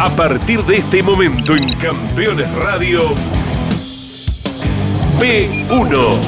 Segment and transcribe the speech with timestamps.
[0.00, 3.10] A partir de este momento en Campeones Radio,
[5.20, 6.18] P1.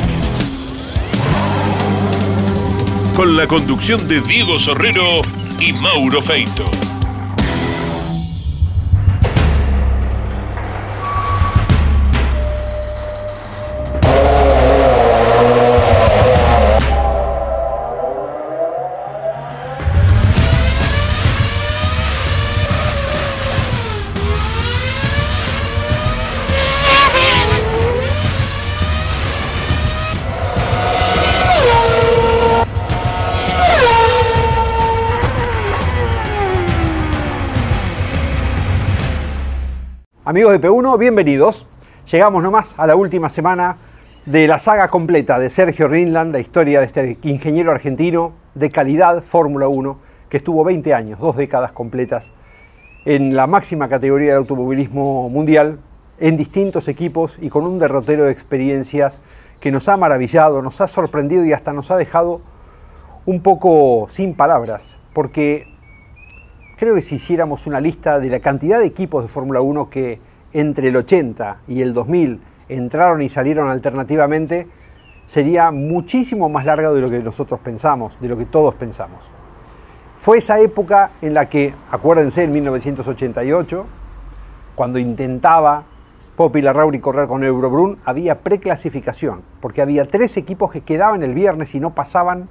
[3.16, 5.22] Con la conducción de Diego Sorrero
[5.58, 6.91] y Mauro Feito.
[40.32, 41.66] Amigos de P1, bienvenidos.
[42.10, 43.76] Llegamos nomás a la última semana
[44.24, 49.22] de la saga completa de Sergio Rinland, la historia de este ingeniero argentino de calidad
[49.22, 49.98] Fórmula 1,
[50.30, 52.30] que estuvo 20 años, dos décadas completas,
[53.04, 55.80] en la máxima categoría del automovilismo mundial,
[56.18, 59.20] en distintos equipos y con un derrotero de experiencias
[59.60, 62.40] que nos ha maravillado, nos ha sorprendido y hasta nos ha dejado
[63.26, 65.71] un poco sin palabras, porque
[66.82, 70.18] creo que si hiciéramos una lista de la cantidad de equipos de Fórmula 1 que
[70.52, 74.66] entre el 80 y el 2000 entraron y salieron alternativamente,
[75.24, 79.30] sería muchísimo más larga de lo que nosotros pensamos, de lo que todos pensamos.
[80.18, 83.86] Fue esa época en la que, acuérdense, en 1988,
[84.74, 85.84] cuando intentaba
[86.34, 91.76] Popi Larrauri correr con Eurobrun, había preclasificación, porque había tres equipos que quedaban el viernes
[91.76, 92.48] y no pasaban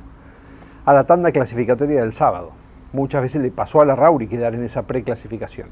[0.86, 2.61] a la tanda clasificatoria del sábado
[2.94, 5.70] muchas veces le pasó a la Rauri quedar en esa preclasificación.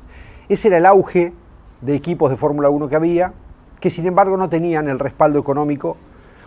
[0.47, 1.33] Ese era el auge
[1.81, 3.33] de equipos de Fórmula 1 que había,
[3.79, 5.97] que sin embargo no tenían el respaldo económico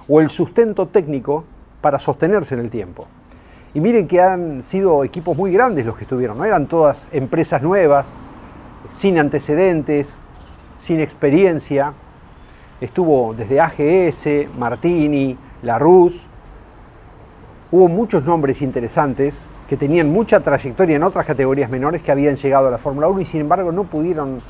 [0.08, 1.44] o el sustento técnico
[1.80, 3.06] para sostenerse en el tiempo.
[3.74, 7.62] Y miren que han sido equipos muy grandes los que estuvieron, no eran todas empresas
[7.62, 8.12] nuevas,
[8.94, 10.16] sin antecedentes,
[10.78, 11.94] sin experiencia.
[12.80, 16.26] Estuvo desde AGS, Martini, La Rus.
[17.70, 22.68] Hubo muchos nombres interesantes que tenían mucha trayectoria en otras categorías menores que habían llegado
[22.68, 24.40] a la Fórmula 1 y sin embargo no pudieron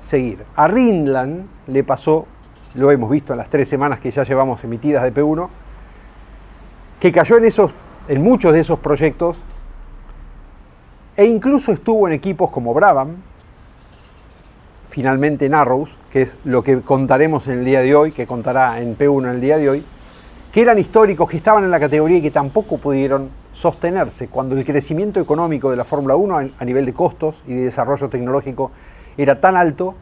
[0.00, 0.44] seguir.
[0.54, 2.26] A Rinland le pasó,
[2.74, 5.48] lo hemos visto en las tres semanas que ya llevamos emitidas de P1,
[7.00, 7.72] que cayó en, esos,
[8.08, 9.38] en muchos de esos proyectos
[11.16, 13.16] e incluso estuvo en equipos como Brabham,
[14.86, 18.80] finalmente en Arrows, que es lo que contaremos en el día de hoy, que contará
[18.80, 19.86] en P1 en el día de hoy,
[20.52, 24.64] que eran históricos, que estaban en la categoría y que tampoco pudieron sostenerse cuando el
[24.64, 28.70] crecimiento económico de la Fórmula 1 a nivel de costos y de desarrollo tecnológico
[29.16, 29.94] era tan alto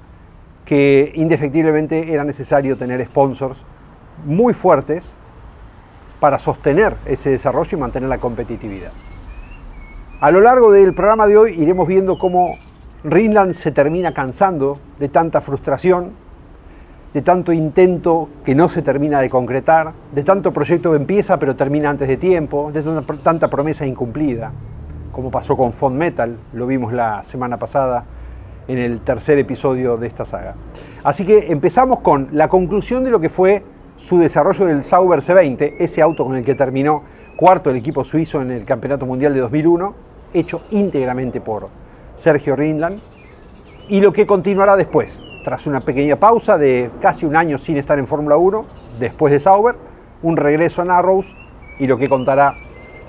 [0.65, 3.65] que indefectiblemente era necesario tener sponsors
[4.25, 5.15] muy fuertes
[6.21, 8.93] para sostener ese desarrollo y mantener la competitividad.
[10.21, 12.59] A lo largo del programa de hoy iremos viendo cómo
[13.05, 16.13] Rinland se termina cansando de tanta frustración,
[17.17, 21.57] de tanto intento que no se termina de concretar, de tanto proyecto que empieza pero
[21.57, 22.83] termina antes de tiempo, de
[23.23, 24.53] tanta promesa incumplida,
[25.13, 28.05] como pasó con Fond Metal, lo vimos la semana pasada
[28.69, 30.57] en el tercer episodio de esta saga.
[31.05, 33.65] Así que empezamos con la conclusión de lo que fue
[33.97, 37.03] su desarrollo del Sauber C20, ese auto con el que terminó
[37.35, 39.95] cuarto el equipo suizo en el Campeonato Mundial de 2001,
[40.35, 41.71] hecho íntegramente por
[42.17, 43.01] Sergio Rinland,
[43.89, 48.01] y lo que continuará después, tras una pequeña pausa de casi un año sin estar
[48.01, 48.67] en Fórmula 1,
[48.99, 49.77] después de Sauber,
[50.23, 51.37] un regreso a Narrows
[51.79, 52.57] y lo que contará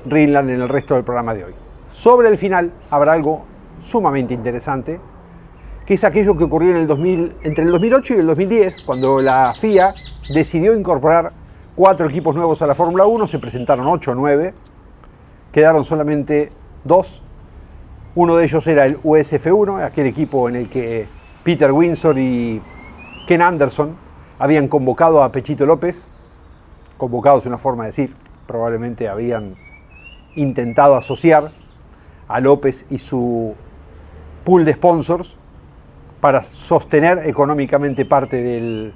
[0.06, 1.56] Rinland en el resto del programa de hoy.
[1.90, 3.42] Sobre el final habrá algo
[3.80, 5.00] sumamente interesante,
[5.84, 9.20] que es aquello que ocurrió en el 2000, entre el 2008 y el 2010, cuando
[9.20, 9.96] la FIA
[10.32, 11.32] decidió incorporar
[11.76, 14.54] cuatro equipos nuevos a la Fórmula 1, se presentaron ocho o nueve,
[15.52, 16.52] quedaron solamente
[16.84, 17.24] dos.
[18.14, 21.17] Uno de ellos era el USF1, aquel equipo en el que
[21.48, 22.62] Peter Windsor y
[23.26, 23.96] Ken Anderson
[24.38, 26.06] habían convocado a Pechito López,
[26.98, 28.14] convocados es una forma de decir,
[28.46, 29.56] probablemente habían
[30.36, 31.52] intentado asociar
[32.28, 33.56] a López y su
[34.44, 35.38] pool de sponsors
[36.20, 38.92] para sostener económicamente parte de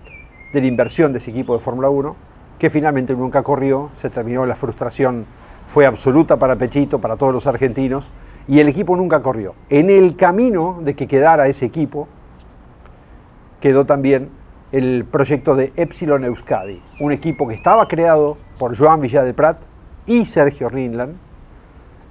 [0.52, 2.18] la inversión de ese equipo de Fórmula 1,
[2.60, 5.26] que finalmente nunca corrió, se terminó, la frustración
[5.68, 8.10] fue absoluta para Pechito, para todos los argentinos,
[8.46, 9.56] y el equipo nunca corrió.
[9.70, 12.10] En el camino de que quedara ese equipo,
[13.62, 14.30] quedó también
[14.72, 19.58] el proyecto de Epsilon Euskadi, un equipo que estaba creado por Joan Villadeprat
[20.08, 21.16] y Sergio Rinland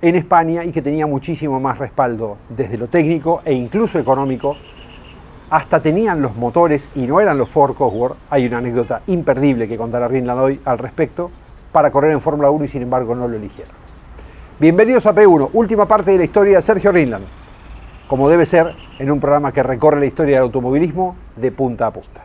[0.01, 4.57] en España y que tenía muchísimo más respaldo desde lo técnico e incluso económico.
[5.51, 8.17] Hasta tenían los motores y no eran los Ford Cosworth.
[8.31, 11.31] Hay una anécdota imperdible que contará Rinland hoy al respecto
[11.73, 13.75] para correr en Fórmula 1 y sin embargo no lo eligieron.
[14.61, 17.27] Bienvenidos a P1, última parte de la historia de Sergio Rinland.
[18.11, 21.93] Como debe ser en un programa que recorre la historia del automovilismo de punta a
[21.93, 22.25] punta.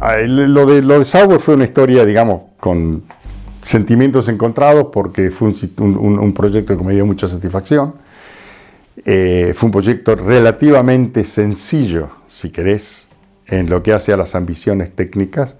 [0.00, 3.02] Ah, lo de, lo de Sauber fue una historia, digamos, con
[3.60, 7.96] sentimientos encontrados porque fue un, proyecto que me dio mucha satisfacción.
[9.04, 12.99] Eh, fue un proyecto relativamente sencillo, si querés,
[13.50, 15.56] en lo que hace a las ambiciones técnicas,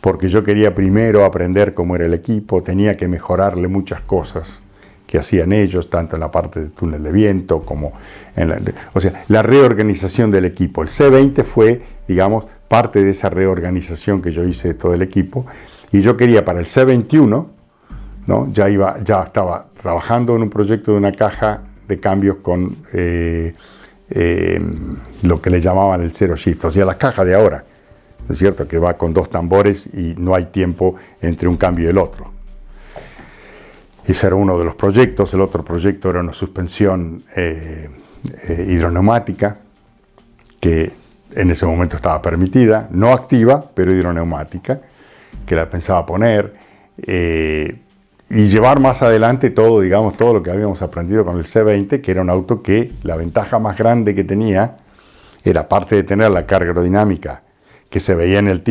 [0.00, 4.60] porque yo quería primero aprender cómo era el equipo, tenía que mejorarle muchas cosas
[5.06, 7.92] que hacían ellos, tanto en la parte de túnel de viento como
[8.36, 8.58] en la,
[8.92, 10.82] o sea, la reorganización del equipo.
[10.82, 15.46] El C20 fue, digamos, parte de esa reorganización que yo hice de todo el equipo
[15.90, 17.46] y yo quería para el C21,
[18.26, 18.52] ¿no?
[18.52, 23.52] ya, iba, ya estaba trabajando en un proyecto de una caja de cambios con eh,
[24.10, 24.60] eh,
[25.22, 27.64] lo que le llamaban el zero shift, o sea, la caja de ahora,
[28.28, 28.66] es cierto?
[28.66, 32.30] Que va con dos tambores y no hay tiempo entre un cambio y el otro.
[34.04, 37.88] Ese era uno de los proyectos, el otro proyecto era una suspensión eh,
[38.66, 39.58] hidroneumática
[40.58, 40.92] que
[41.34, 44.80] en ese momento estaba permitida, no activa, pero hidroneumática
[45.46, 46.54] que la pensaba poner,
[46.98, 47.76] eh,
[48.30, 52.10] y llevar más adelante todo, digamos, todo lo que habíamos aprendido con el C20, que
[52.12, 54.76] era un auto que la ventaja más grande que tenía
[55.42, 57.42] era, aparte de tener la carga aerodinámica
[57.88, 58.62] que se veía en el,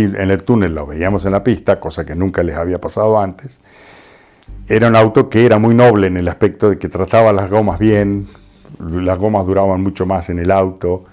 [0.44, 3.60] túnel, lo veíamos en la pista, cosa que nunca les había pasado antes,
[4.70, 7.80] era un auto que era muy noble en el aspecto de que trataba las gomas
[7.80, 8.30] bien,
[8.80, 11.04] las gomas duraban mucho más en el auto,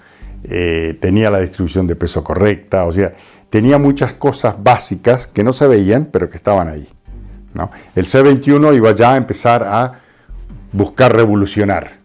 [0.45, 3.11] eh, tenía la distribución de peso correcta, o sea,
[3.49, 6.87] tenía muchas cosas básicas que no se veían, pero que estaban ahí.
[7.57, 7.71] ¿No?
[7.95, 9.99] El C21 iba ya a empezar a
[10.71, 11.97] buscar revolucionar,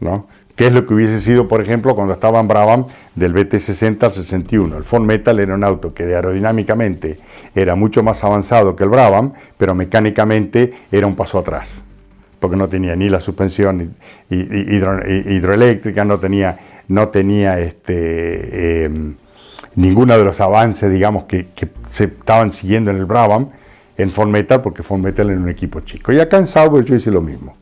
[0.00, 0.26] ¿no?
[0.56, 4.12] ¿Qué es lo que hubiese sido, por ejemplo, cuando estaba en Brabham del BT60 al
[4.12, 4.76] 61?
[4.76, 7.20] El Ford Metal era un auto que aerodinámicamente
[7.54, 11.80] era mucho más avanzado que el Brabham, pero mecánicamente era un paso atrás,
[12.38, 13.94] porque no tenía ni la suspensión
[14.28, 16.58] hidroeléctrica, no tenía,
[16.88, 19.14] no tenía este, em,
[19.76, 21.46] ninguno de los avances, digamos, que,
[21.88, 23.48] se estaban siguiendo en el Brabham,
[24.02, 26.12] en Ford Metal, porque Ford Metal era un equipo chico.
[26.12, 27.56] Y acá en Sauber yo hice lo mismo.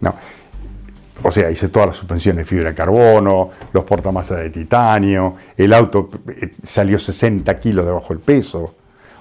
[0.00, 0.14] No.
[1.22, 5.72] O sea, hice todas las suspensiones de fibra de carbono, los portamasas de titanio, el
[5.72, 8.74] auto eh, salió 60 kilos debajo del peso,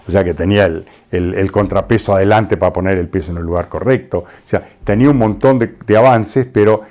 [0.05, 4.17] o sea que tenía el, contrapeso adelante para poner el peso en el lugar correcto.
[4.17, 6.83] O sea, tenía un montón de avances, pero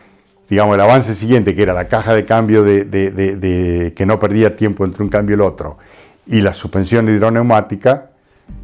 [0.52, 4.84] digamos, el avance siguiente, que era la caja de cambio de, que no perdía tiempo
[4.84, 5.78] entre un cambio y el otro,
[6.26, 8.10] y la suspensión hidroneumática,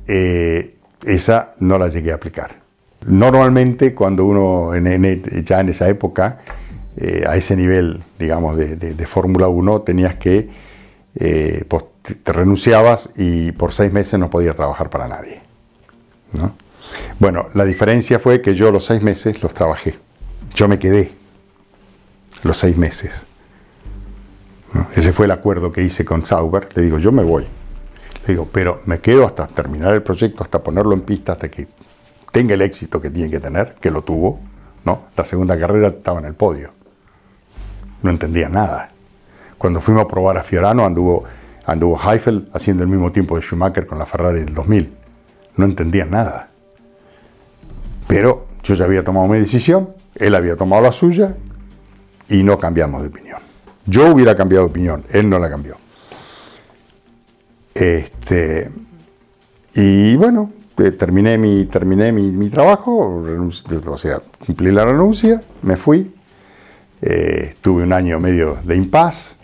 [0.07, 2.57] eh, esa no la llegué a aplicar.
[3.07, 6.41] Normalmente, cuando uno, ya en esa época,
[6.97, 10.49] eh, a ese nivel, digamos, de, Fórmula 1, tenías que,
[11.15, 11.85] eh, pues,
[12.23, 15.41] te renunciabas y por seis meses no podías trabajar para nadie.
[17.19, 19.97] Bueno, la diferencia fue que yo los seis meses los trabajé.
[20.55, 21.13] Yo me quedé
[22.43, 23.27] los seis meses.
[24.95, 26.69] Ese fue el acuerdo que hice con Sauber.
[26.75, 27.47] Le digo, yo me voy.
[28.29, 31.67] Digo, pero me quedo hasta terminar el proyecto, hasta ponerlo en pista, hasta que
[32.31, 34.39] tenga el éxito que tiene que tener, que lo tuvo.
[34.85, 35.07] ¿no?
[35.17, 36.71] La segunda carrera estaba en el podio.
[38.03, 38.91] No entendía nada.
[39.57, 41.25] Cuando fuimos a probar a Fiorano, anduvo,
[41.65, 44.93] anduvo Heifel haciendo el mismo tiempo de Schumacher con la Ferrari del 2000.
[45.57, 46.51] No entendía nada.
[48.07, 51.35] Pero yo ya había tomado mi decisión, él había tomado la suya
[52.29, 53.39] y no cambiamos de opinión.
[53.87, 55.77] Yo hubiera cambiado de opinión, él no la cambió.
[57.79, 58.69] Este,
[59.75, 63.23] y bueno, eh, terminé mi, terminé mi, trabajo,
[63.87, 66.13] o sea, cumplí la renuncia, me fui,
[67.01, 69.37] eh, tuve un año medio de impas,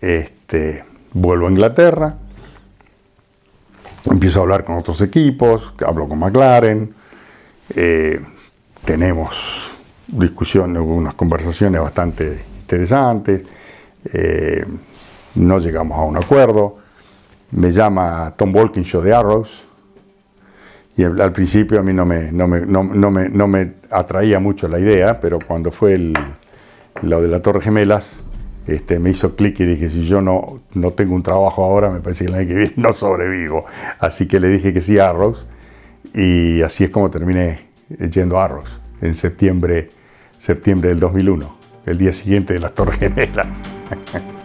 [0.00, 2.14] este, vuelvo a Inglaterra,
[4.08, 6.94] empiezo a hablar con otros equipos, hablo con McLaren,
[7.74, 8.20] eh,
[8.84, 9.36] tenemos
[10.06, 13.42] discusiones, unas conversaciones bastante interesantes,
[14.04, 14.64] eh,
[15.34, 16.81] no llegamos a un acuerdo,
[17.52, 19.64] me llama Tom Walkinshaw de Arrows,
[20.96, 25.70] y al principio a mí no me, no me, atraía mucho la idea, pero cuando
[25.70, 26.12] fue el,
[27.00, 28.20] lo de la Torre Gemelas,
[28.66, 32.00] este, me hizo clic y dije, si yo no, no tengo un trabajo ahora, me
[32.00, 33.64] parece que el año que viene no sobrevivo.
[33.98, 35.46] Así que le dije que sí a Arrows,
[36.14, 37.68] y así es como terminé
[38.10, 38.68] yendo a Arrows
[39.00, 39.88] en septiembre
[40.42, 41.52] septiembre del 2001,
[41.86, 43.46] el día siguiente de las Torres Gemelas.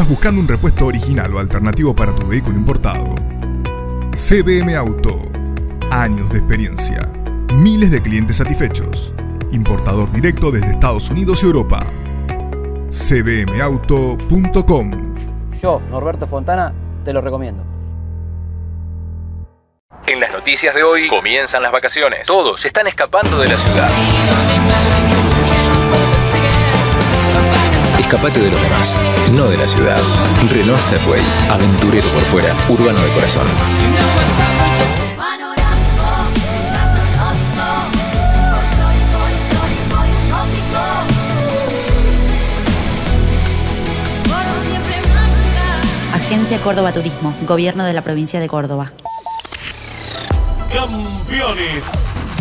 [0.00, 3.14] estás buscando un repuesto original o alternativo para tu vehículo importado,
[4.12, 5.20] CBM Auto.
[5.90, 7.06] Años de experiencia.
[7.52, 9.12] miles de clientes satisfechos.
[9.50, 11.84] Importador directo desde Estados Unidos y Europa.
[12.90, 14.30] cbmauto.com
[15.60, 16.72] Yo, Norberto Fontana,
[17.04, 17.62] te lo recomiendo.
[20.06, 22.26] En las noticias de hoy comienzan las vacaciones.
[22.26, 23.90] Todos están escapando de la ciudad.
[28.10, 28.96] Escapate de los demás,
[29.34, 30.02] no de la ciudad.
[30.50, 33.46] Renault Stepway, aventurero por fuera, urbano de corazón.
[46.12, 48.90] Agencia Córdoba Turismo, Gobierno de la Provincia de Córdoba.
[50.72, 52.09] Campeones.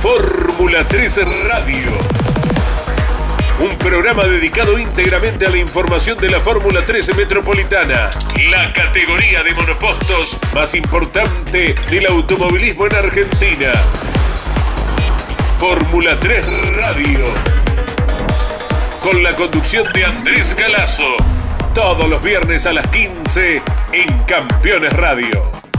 [0.00, 1.90] Fórmula 3 Radio.
[3.60, 8.08] Un programa dedicado íntegramente a la información de la Fórmula 13 Metropolitana,
[8.48, 13.72] la categoría de monopostos más importante del automovilismo en Argentina.
[15.58, 17.26] Fórmula 3 Radio.
[19.02, 21.16] Con la conducción de Andrés Galazo.
[21.74, 25.69] Todos los viernes a las 15 en Campeones Radio.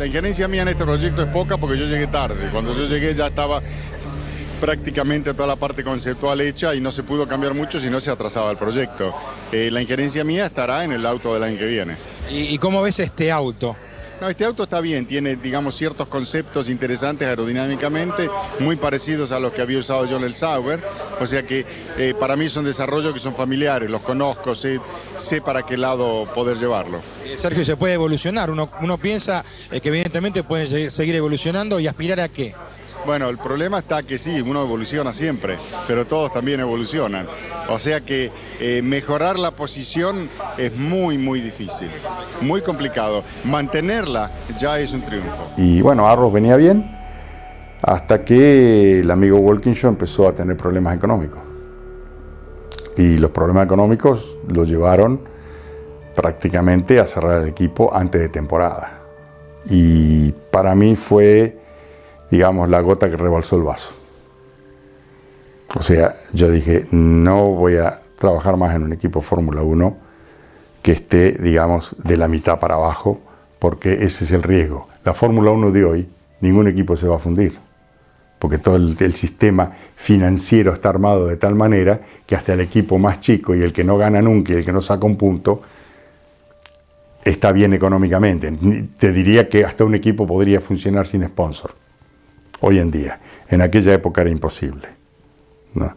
[0.00, 2.48] La injerencia mía en este proyecto es poca porque yo llegué tarde.
[2.50, 3.60] Cuando yo llegué ya estaba
[4.58, 8.10] prácticamente toda la parte conceptual hecha y no se pudo cambiar mucho si no se
[8.10, 9.14] atrasaba el proyecto.
[9.52, 11.98] Eh, la injerencia mía estará en el auto del año que viene.
[12.30, 13.76] ¿Y, y cómo ves este auto?
[14.20, 19.52] No, este auto está bien, tiene, digamos, ciertos conceptos interesantes aerodinámicamente, muy parecidos a los
[19.52, 20.78] que había usado yo en el Sauber,
[21.18, 21.64] o sea que
[21.96, 24.78] eh, para mí son desarrollos que son familiares, los conozco, sé,
[25.18, 27.00] sé para qué lado poder llevarlo.
[27.24, 31.80] Eh, Sergio, se puede evolucionar, uno, uno piensa eh, que evidentemente puede se- seguir evolucionando
[31.80, 32.54] y aspirar a qué.
[33.06, 37.26] Bueno, el problema está que sí, uno evoluciona siempre, pero todos también evolucionan.
[37.68, 40.28] O sea que eh, mejorar la posición
[40.58, 41.90] es muy, muy difícil,
[42.42, 43.24] muy complicado.
[43.44, 45.50] Mantenerla ya es un triunfo.
[45.56, 46.96] Y bueno, Arros venía bien
[47.82, 51.40] hasta que el amigo Walkinshaw empezó a tener problemas económicos.
[52.96, 55.20] Y los problemas económicos lo llevaron
[56.14, 59.00] prácticamente a cerrar el equipo antes de temporada.
[59.66, 61.59] Y para mí fue
[62.30, 63.92] digamos, la gota que rebalsó el vaso.
[65.76, 69.96] O sea, yo dije, no voy a trabajar más en un equipo Fórmula 1
[70.82, 73.20] que esté, digamos, de la mitad para abajo,
[73.58, 74.88] porque ese es el riesgo.
[75.04, 76.08] La Fórmula 1 de hoy,
[76.40, 77.54] ningún equipo se va a fundir,
[78.38, 82.98] porque todo el, el sistema financiero está armado de tal manera que hasta el equipo
[82.98, 85.62] más chico y el que no gana nunca y el que no saca un punto,
[87.22, 88.50] está bien económicamente.
[88.98, 91.74] Te diría que hasta un equipo podría funcionar sin sponsor
[92.60, 93.18] hoy en día.
[93.48, 94.88] En aquella época era imposible.
[95.74, 95.94] ¿no?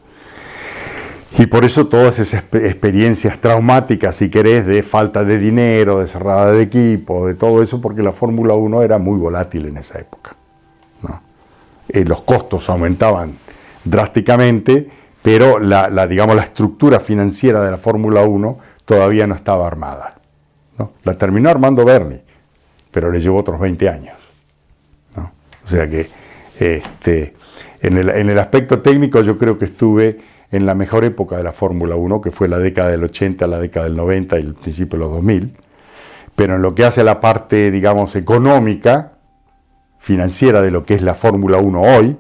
[1.38, 6.08] Y por eso todas esas exp- experiencias traumáticas, si querés, de falta de dinero, de
[6.08, 10.00] cerrada de equipo, de todo eso, porque la Fórmula 1 era muy volátil en esa
[10.00, 10.36] época.
[11.02, 11.22] ¿no?
[11.90, 13.34] Eh, los costos aumentaban
[13.84, 14.88] drásticamente,
[15.24, 20.16] pero la, la, digamos, la estructura financiera de la Fórmula 1 todavía no estaba armada.
[20.78, 20.92] ¿no?
[21.04, 22.22] La terminó armando Bernie,
[22.92, 24.18] pero le llevó otros 20 años.
[25.16, 25.32] ¿no?
[25.66, 26.08] O sea que
[26.64, 27.34] este,
[27.82, 30.20] en, el, en el aspecto técnico yo creo que estuve
[30.52, 33.60] en la mejor época de la Fórmula 1, que fue la década del 80, la
[33.60, 35.58] década del 90 y el principio de los 2000.
[36.36, 39.14] Pero en lo que hace a la parte, digamos, económica,
[39.98, 42.18] financiera de lo que es la Fórmula 1 hoy,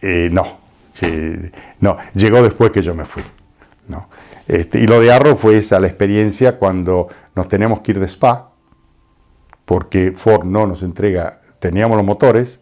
[0.00, 0.60] eh, no.
[1.80, 3.22] No, llegó después que yo me fui.
[3.88, 4.08] ¿no?
[4.48, 8.06] Este, y lo de Arrow fue esa la experiencia cuando nos tenemos que ir de
[8.06, 8.50] Spa,
[9.64, 12.60] porque Ford no nos entrega, teníamos los motores,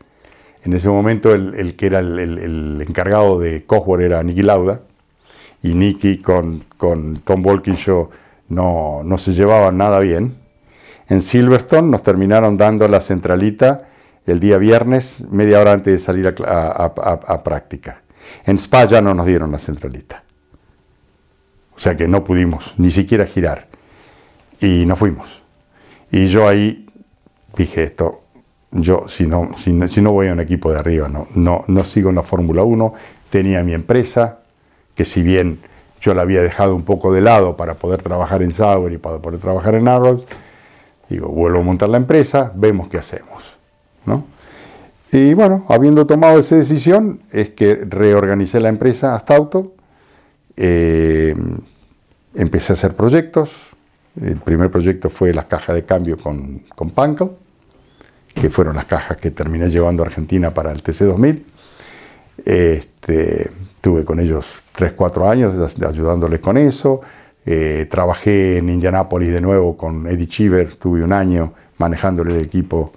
[0.65, 4.81] en ese momento el, que era el, encargado de Cosworth era Nicky Lauda,
[5.63, 8.11] y Nicky con, con Tom Walkinshaw
[8.49, 10.37] no, no se llevaban nada bien.
[11.09, 13.89] En Silverstone nos terminaron dando la centralita
[14.27, 18.03] el día viernes, media hora antes de salir a, a- a- a- práctica.
[18.45, 20.23] En Spa ya no nos dieron la centralita.
[21.75, 23.69] O sea que no pudimos ni siquiera girar.
[24.61, 25.29] Y no fuimos.
[26.11, 26.87] Y yo ahí
[27.57, 28.23] dije esto,
[28.71, 32.11] yo si no, si no, voy a un equipo de arriba, no, no, no sigo
[32.11, 32.95] en la Fórmula 1,
[33.31, 34.41] tenía mi empresa,
[34.95, 35.61] que si bien
[36.01, 39.19] yo la había dejado un poco de lado para poder trabajar en Sauber y para
[39.19, 40.25] poder trabajar en Arrows,
[41.09, 43.43] Digo, vuelvo a montar la empresa, vemos qué hacemos.
[44.05, 44.25] ¿no?
[45.11, 49.73] Y bueno, habiendo tomado esa decisión, es que reorganicé la empresa hasta auto,
[50.57, 51.35] eh,
[52.35, 53.51] empecé a hacer proyectos.
[54.21, 57.31] El primer proyecto fue las cajas de cambio con, con Pankel,
[58.41, 61.43] que fueron las cajas que terminé llevando a Argentina para el TC2000.
[62.45, 67.01] Este, tuve con ellos 3, 4 años ayudándoles con eso.
[67.45, 72.93] Eh, trabajé en Indianápolis de nuevo con Eddie Cheever, tuve un año manejándole el equipo,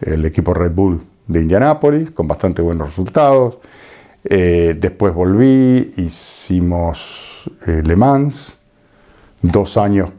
[0.00, 3.58] el equipo Red Bull de Indianápolis, con bastante buenos resultados.
[4.24, 8.58] Eh, después volví, hicimos eh, Le Mans,
[9.42, 10.10] dos años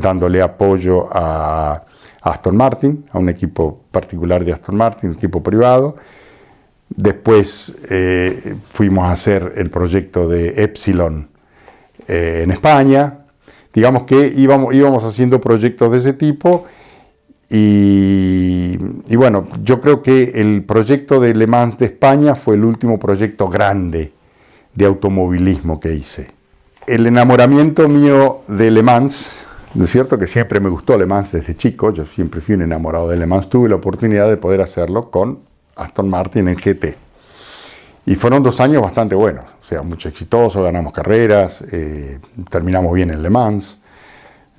[0.00, 1.82] dándole apoyo a
[2.30, 5.96] Aston Martin, a un equipo particular de Aston Martin, un equipo privado.
[6.88, 7.76] Después
[8.70, 11.28] fuimos a hacer el proyecto de Epsilon
[12.06, 13.18] eh, en España.
[13.72, 16.64] Digamos que íbamos, íbamos haciendo proyectos de ese tipo
[17.50, 18.76] y,
[19.16, 23.48] bueno, yo creo que el proyecto de Le Mans de España fue el último proyecto
[23.48, 24.12] grande
[24.74, 26.28] de automovilismo que hice.
[26.86, 29.47] El enamoramiento mío de Le Mans, ¿no
[29.84, 30.18] es cierto?
[30.18, 33.26] Que siempre me gustó Le Mans desde chico, yo siempre fui un enamorado de Le
[33.26, 35.40] Mans, tuve la oportunidad de poder hacerlo con
[35.76, 36.96] Aston Martin en GT.
[38.06, 43.10] Y fueron dos años bastante buenos o sea, mucho exitoso, ganamos carreras, eh, terminamos bien
[43.10, 43.78] en Le Mans.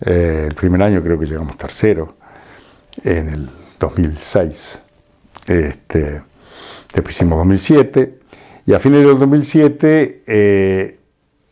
[0.01, 2.15] Eh, el primer año creo que llegamos tercero,
[3.03, 3.49] en el
[3.79, 4.83] 2006.
[5.47, 6.21] Este,
[6.93, 8.13] después hicimos 2007.
[8.67, 10.99] Y a fines del 2007 eh,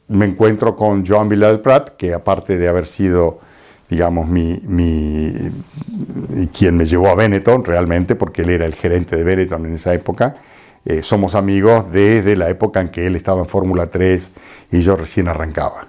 [0.09, 3.39] me encuentro con Joan Villar Prat, que aparte de haber sido,
[3.89, 5.33] digamos, mi, mi,
[6.53, 9.93] quien me llevó a Benetton realmente, porque él era el gerente de Benetton en esa
[9.93, 10.35] época,
[10.85, 14.31] eh, somos amigos desde la época en que él estaba en Fórmula 3
[14.71, 15.87] y yo recién arrancaba.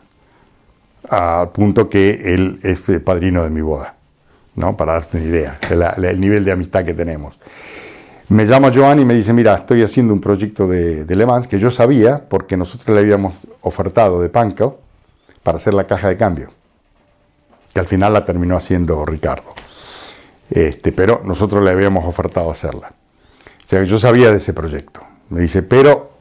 [1.09, 3.95] A punto que él es padrino de mi boda,
[4.57, 4.77] ¿no?
[4.77, 5.59] para darte una idea,
[5.97, 7.39] el nivel de amistad que tenemos.
[8.31, 11.59] Me llama Joan y me dice, mira, estoy haciendo un proyecto de, Le Mans que
[11.59, 14.73] yo sabía porque nosotros le habíamos ofertado de Pankel
[15.43, 16.51] para hacer la caja de cambio,
[17.73, 19.55] que al final la terminó haciendo Ricardo.
[20.51, 22.93] Este, pero nosotros le habíamos ofertado hacerla.
[23.65, 25.03] O sea, yo sabía de ese proyecto.
[25.31, 26.13] Me dice, pero,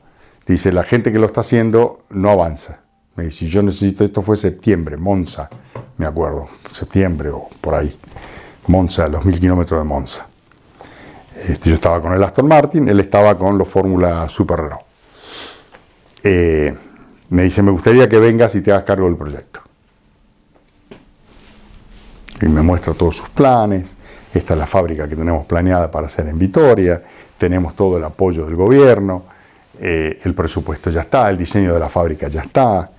[0.46, 2.80] dice, la gente que lo está haciendo no avanza.
[3.16, 5.50] Me dice, yo necesito, esto fue septiembre, Monza,
[5.98, 7.98] me acuerdo, septiembre o por ahí.
[8.68, 10.28] Monza, los mil kilómetros de Monza.
[11.36, 14.82] Este, yo estaba con el Aston Martin, él estaba con los Fórmula Super Renault.
[16.24, 16.76] Eh,
[17.30, 19.62] me dice, me gustaría que vengas y te hagas cargo del proyecto.
[22.41, 23.95] Y me muestra todos sus planes.
[24.34, 27.02] Esta es la fábrica que tenemos planeada para hacer en Vitoria
[27.38, 29.26] tenemos todo el apoyo del gobierno,
[29.80, 32.89] eh, el presupuesto ya está, el diseño de la fábrica ya está,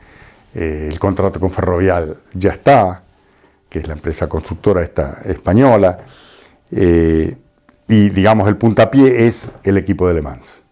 [0.55, 3.03] eh, el contrato con Ferrovial ya está,
[3.69, 5.99] que es la empresa constructora esta española,
[6.71, 7.37] eh,
[7.89, 10.63] y digamos el puntapié es el equipo de Le Mans.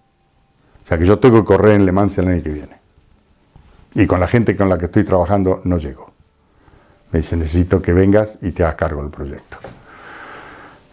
[0.85, 2.77] O sea que yo tengo que correr en Le Mans el año que viene.
[3.95, 6.06] Y con la gente con la que estoy trabajando no llego.
[7.13, 9.59] Me dice, necesito que vengas y te hagas cargo del proyecto.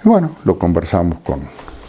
[0.04, 1.42] Y bueno, lo conversamos con,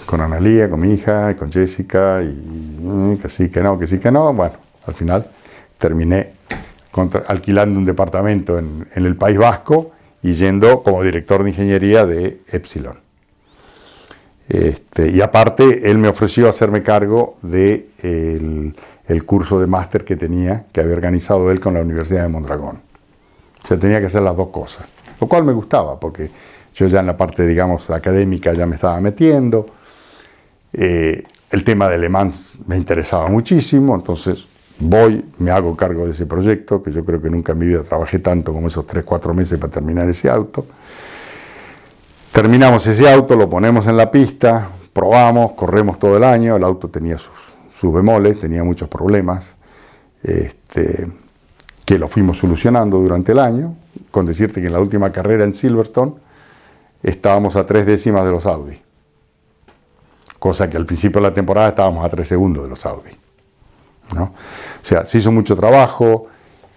[0.07, 3.99] con Analía, con mi hija, y con Jessica, y que sí, que no, que sí,
[3.99, 4.33] que no.
[4.33, 4.55] Bueno,
[4.87, 5.27] al final
[5.79, 6.33] terminé
[7.27, 12.99] alquilando un departamento en, el País Vasco y yendo como director de ingeniería de Epsilon.
[14.49, 17.53] Este, y aparte, él me ofreció hacerme cargo del
[18.03, 18.73] de
[19.09, 22.84] el curso de máster que tenía, que había organizado él con la Universidad de Mondragón.
[23.65, 24.87] O sea, tenía que hacer las dos cosas,
[25.21, 26.31] lo cual me gustaba, porque
[26.75, 29.67] yo ya en la parte, digamos, académica ya me estaba metiendo,
[30.73, 34.47] eh, el tema de Le Mans me interesaba muchísimo, entonces
[34.79, 37.83] voy, me hago cargo de ese proyecto, que yo creo que nunca en mi vida
[37.83, 40.67] trabajé tanto como esos 3, 4 meses para terminar ese auto.
[42.33, 46.89] Terminamos ese auto, lo ponemos en la pista, probamos, corremos todo el año, el auto
[46.89, 49.55] tenía sus, bemoles, tenía muchos problemas,
[50.23, 51.07] este,
[51.85, 53.75] que lo fuimos solucionando durante el año,
[54.11, 56.15] con decirte que en la última carrera en Silverstone
[57.03, 58.85] estábamos a tres décimas de los Audi
[60.45, 63.13] cosa que al principio de la temporada estábamos a tres segundos de los Audi.
[64.15, 64.31] O
[64.83, 66.27] sea, se hizo mucho trabajo,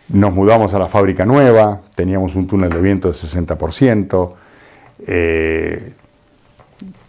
[0.07, 4.33] nos mudamos a la fábrica nueva, teníamos un túnel de viento de 60%,
[5.05, 5.93] eh,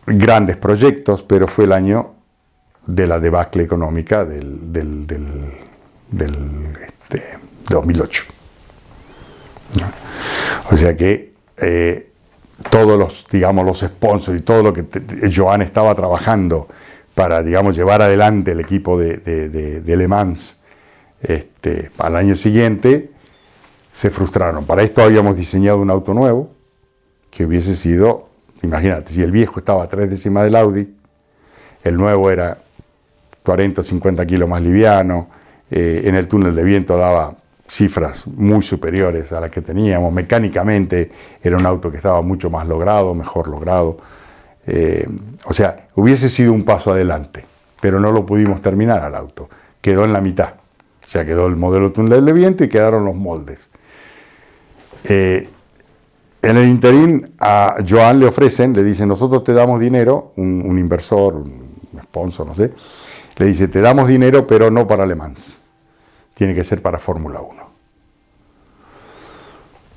[0.04, 2.14] grandes proyectos, pero fue el año
[2.84, 5.06] de la debacle económica del, del,
[6.10, 6.80] 2008.
[7.08, 7.47] Este,
[10.70, 12.10] o sea que eh,
[12.70, 14.84] todos los, digamos, los sponsors y todo lo que
[15.34, 16.68] Joan estaba trabajando
[17.14, 20.60] para, digamos, llevar adelante el equipo de, de, Le Mans
[21.20, 23.10] este, al año siguiente,
[23.92, 24.64] se frustraron.
[24.64, 26.50] Para esto habíamos diseñado un auto nuevo,
[27.30, 28.28] que hubiese sido,
[28.62, 30.94] imagínate, si el viejo estaba a tres décimas del Audi,
[31.82, 32.58] el nuevo era
[33.44, 35.28] 40 o 50 kilos más liviano,
[35.70, 37.34] eh, en el túnel de viento daba
[37.68, 41.10] cifras muy superiores a las que teníamos, mecánicamente
[41.42, 43.98] era un auto que estaba mucho más logrado, mejor logrado,
[44.66, 45.06] eh,
[45.44, 47.44] o sea, hubiese sido un paso adelante,
[47.80, 49.48] pero no lo pudimos terminar al auto,
[49.80, 50.54] quedó en la mitad,
[51.06, 53.68] o sea, quedó el modelo túnel de viento y quedaron los moldes.
[55.04, 55.48] Eh,
[56.40, 61.34] en el interín a Joan le ofrecen, le dicen, nosotros te damos dinero, un, inversor,
[61.34, 62.72] un sponsor, no sé,
[63.36, 65.58] le dice, te damos dinero, pero no para Le Mans,
[66.34, 67.57] tiene que ser para Fórmula 1.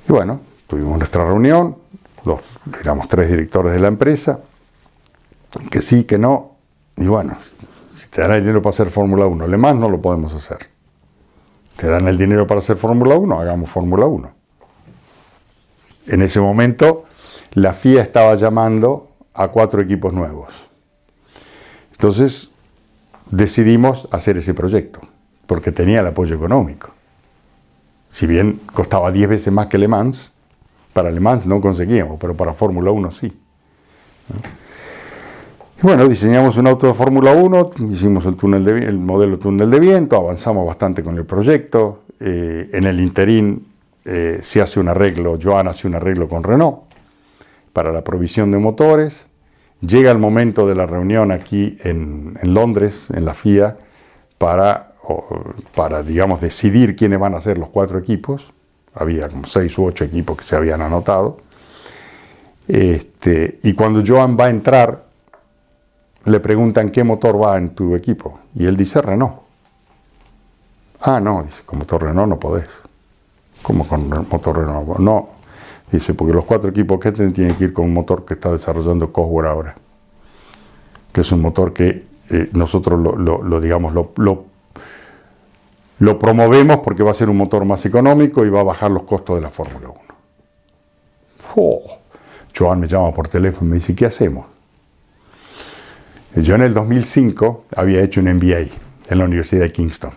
[0.08, 1.76] Y bueno, tuvimos nuestra reunión,
[2.24, 2.40] los,
[2.80, 4.40] éramos tres directores de la empresa,
[5.70, 6.52] que sí, que no,
[6.96, 7.36] y bueno,
[7.94, 10.68] si te dan el dinero para hacer Fórmula 1, Le Mans no lo podemos hacer.
[11.76, 14.30] Te dan el dinero para hacer Fórmula 1, hagamos Fórmula 1.
[16.08, 17.04] En ese momento,
[17.52, 20.52] la FIA estaba llamando a cuatro equipos nuevos.
[21.92, 22.50] Entonces,
[23.30, 25.00] decidimos hacer ese proyecto,
[25.46, 26.90] porque tenía el apoyo económico.
[28.12, 30.32] Si bien costaba 10 veces más que Le Mans,
[30.92, 33.32] para Le Mans no conseguíamos, pero para Fórmula 1 sí.
[35.80, 40.16] bueno, diseñamos un auto de Fórmula 1, hicimos el, túnel el modelo túnel de viento,
[40.16, 42.02] avanzamos bastante con el proyecto.
[42.20, 43.66] Eh, en el interín
[44.04, 46.82] eh, se hace un arreglo, Joan hace un arreglo con Renault
[47.72, 49.26] para la provisión de motores.
[49.80, 53.78] Llega el momento de la reunión aquí en, Londres, en la FIA,
[54.38, 54.91] para,
[55.74, 58.46] para, digamos, decidir quiénes van a ser los cuatro equipos.
[58.94, 61.38] Había como seis u ocho equipos que se habían anotado.
[62.68, 65.04] Este, y cuando Joan va a entrar,
[66.24, 68.38] le preguntan qué motor va en tu equipo.
[68.54, 69.40] Y él dice Renault.
[71.00, 72.66] Ah, no, dice, con motor Renault no podés.
[73.62, 74.96] ¿Cómo con motor renovado?
[74.98, 75.28] No,
[75.90, 79.12] dice, porque los cuatro equipos que tienen que ir con un motor que está desarrollando
[79.12, 79.74] Cosworth ahora,
[81.12, 84.44] que es un motor que eh, nosotros lo, digamos, lo, lo,
[86.18, 89.36] promovemos porque va a ser un motor más económico y va a bajar los costos
[89.36, 90.00] de la Fórmula 1.
[91.56, 91.98] Oh,
[92.56, 94.46] Joan me llama por teléfono y me dice, ¿qué hacemos?
[96.34, 98.60] Yo en el 2005 había hecho un MBA
[99.08, 100.12] en la Universidad de Kingston.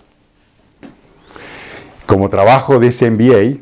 [2.06, 3.60] Como trabajo de ese MBA,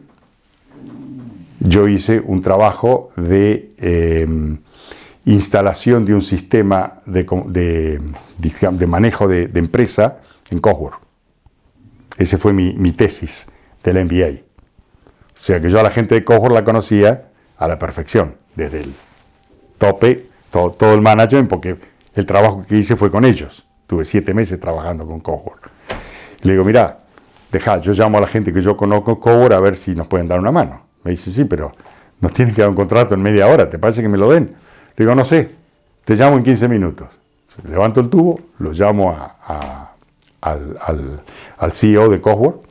[1.59, 4.27] yo hice un trabajo de eh,
[5.25, 10.19] instalación de un sistema de, de, manejo de, empresa
[10.51, 11.02] en Cosworth.
[12.17, 13.47] Ese fue mi, tesis
[13.83, 14.41] del MBA.
[15.35, 18.81] O sea que yo a la gente de Cosworth la conocía a la perfección, desde
[18.81, 18.93] el
[19.77, 21.77] tope, todo, todo el management, porque
[22.15, 23.65] el trabajo que hice fue con ellos.
[23.87, 25.65] Tuve siete meses trabajando con Cosworth.
[26.41, 26.99] le digo, mira,
[27.51, 30.27] deja, yo llamo a la gente que yo conozco Cobra a ver si nos pueden
[30.27, 30.85] dar una mano.
[31.03, 31.73] Me dice, sí, pero
[32.21, 34.55] nos tienen que dar un contrato en media hora, ¿te parece que me lo den?
[34.95, 35.51] Le digo, no sé,
[36.05, 37.07] te llamo en 15 minutos.
[37.67, 39.11] Levanto el tubo, lo llamo
[40.43, 42.65] al, CEO de Cosworth,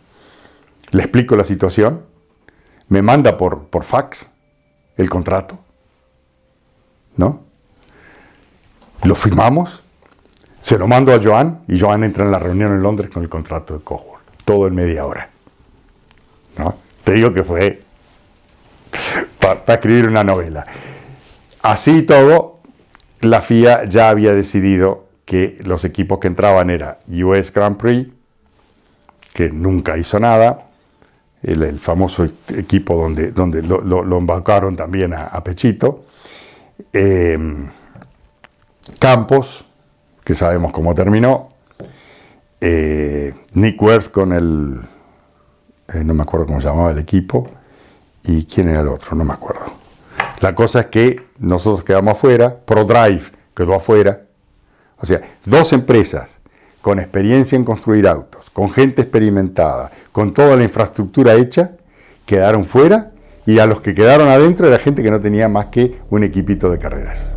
[0.90, 2.04] le explico la situación,
[2.88, 4.28] me manda por, por fax
[4.96, 5.58] el contrato,
[7.16, 7.40] ¿no?
[9.04, 9.82] Lo firmamos,
[10.60, 13.28] se lo mando a Joan y Joan entra en la reunión en Londres con el
[13.28, 14.12] contrato de Cosworth
[14.44, 15.28] todo en media hora.
[16.58, 16.76] ¿no?
[17.04, 17.82] Te digo que fue
[19.38, 20.66] para escribir una novela.
[21.62, 22.60] Así todo,
[23.20, 28.06] la FIA ya había decidido que los equipos que entraban era US Grand Prix,
[29.32, 30.66] que nunca hizo nada,
[31.42, 36.04] el, famoso equipo donde, donde lo, embarcaron también a, Pechito,
[36.92, 37.66] em,
[38.98, 39.64] Campos,
[40.22, 41.54] que sabemos cómo terminó,
[42.60, 44.80] eh, Nick Worth con el,
[45.94, 47.48] eh, no me acuerdo cómo se llamaba el equipo,
[48.22, 49.64] y quién era el otro, no me acuerdo.
[50.40, 54.21] La cosa es que nosotros quedamos afuera, ProDrive quedó afuera,
[55.02, 56.38] o sea, dos empresas
[56.80, 61.72] con experiencia en construir autos, con gente experimentada, con toda la infraestructura hecha,
[62.24, 63.12] quedaron fuera
[63.44, 66.70] y a los que quedaron adentro era gente que no tenía más que un equipito
[66.70, 67.36] de carreras.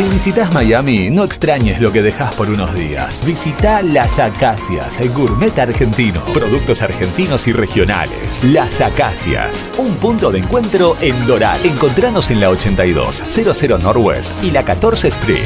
[0.00, 3.22] Si visitas Miami, no extrañes lo que dejas por unos días.
[3.26, 6.22] Visita Las Acacias, el gourmet argentino.
[6.32, 8.42] Productos argentinos y regionales.
[8.42, 11.60] Las Acacias, un punto de encuentro en Doral.
[11.66, 15.44] Encontranos en la 82, 00 Northwest y la 14 Street.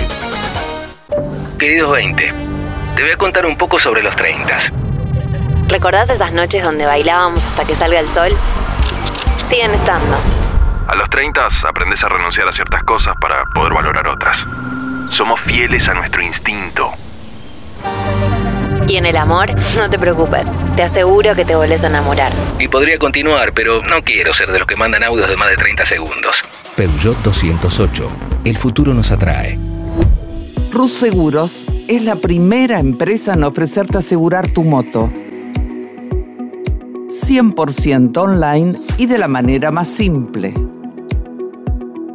[1.58, 2.32] Queridos 20,
[2.94, 4.56] te voy a contar un poco sobre los 30.
[5.66, 8.30] ¿Recordás esas noches donde bailábamos hasta que salga el sol?
[9.42, 10.16] Siguen estando.
[10.88, 14.46] A los 30 aprendes a renunciar a ciertas cosas para poder valorar otras.
[15.10, 16.92] Somos fieles a nuestro instinto.
[18.86, 20.44] Y en el amor, no te preocupes,
[20.76, 22.32] te aseguro que te volvés a enamorar.
[22.58, 25.56] Y podría continuar, pero no quiero ser de los que mandan audios de más de
[25.56, 26.44] 30 segundos.
[26.76, 28.10] Peugeot 208.
[28.44, 29.58] El futuro nos atrae.
[30.70, 35.10] Rus Seguros es la primera empresa en ofrecerte asegurar tu moto.
[37.08, 40.52] 100% online y de la manera más simple.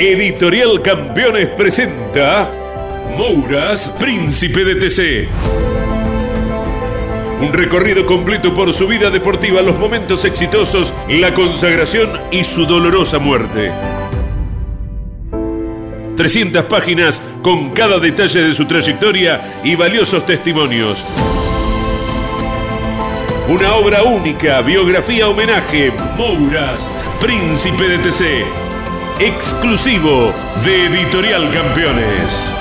[0.00, 2.48] Editorial Campeones presenta
[3.16, 5.28] Mouras, Príncipe de TC.
[7.40, 13.18] Un recorrido completo por su vida deportiva, los momentos exitosos, la consagración y su dolorosa
[13.18, 13.72] muerte.
[16.16, 21.04] 300 páginas con cada detalle de su trayectoria y valiosos testimonios.
[23.48, 26.88] Una obra única, biografía homenaje, Mouras,
[27.20, 28.67] Príncipe de TC.
[29.20, 32.54] Exclusivo de Editorial Campeones.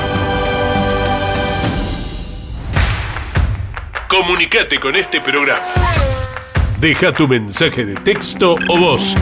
[4.08, 5.62] Comunicate con este programa.
[6.80, 9.14] Deja tu mensaje de texto o voz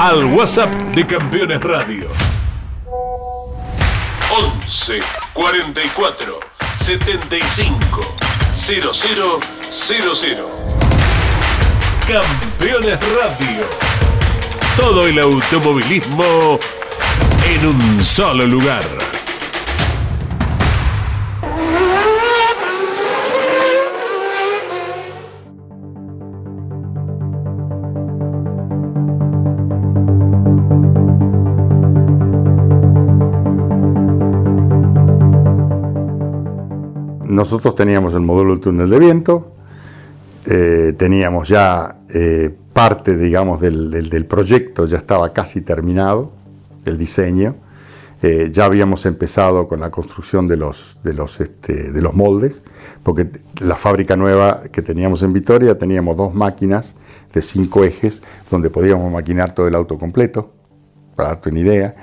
[0.00, 2.08] al WhatsApp de Campeones Radio.
[4.66, 4.98] 11
[5.32, 6.40] 44
[6.74, 8.00] 75
[8.52, 9.40] 0000.
[12.08, 13.91] Campeones Radio.
[14.76, 16.58] Todo el automovilismo
[17.46, 18.82] en un solo lugar.
[37.26, 39.52] Nosotros teníamos el modelo del túnel de viento,
[40.46, 46.32] eh, teníamos ya eh, parte, digamos, del, del- proyecto, ya estaba casi terminado,
[46.84, 47.54] el diseño.
[48.22, 52.60] Eh, ya habíamos empezado con la construcción de los, de, los, este, de los moldes,
[53.04, 56.96] porque la fábrica nueva que teníamos en Vitoria teníamos dos máquinas
[57.32, 60.50] de cinco ejes donde podíamos maquinar todo el auto completo,
[61.14, 61.94] para darte una idea.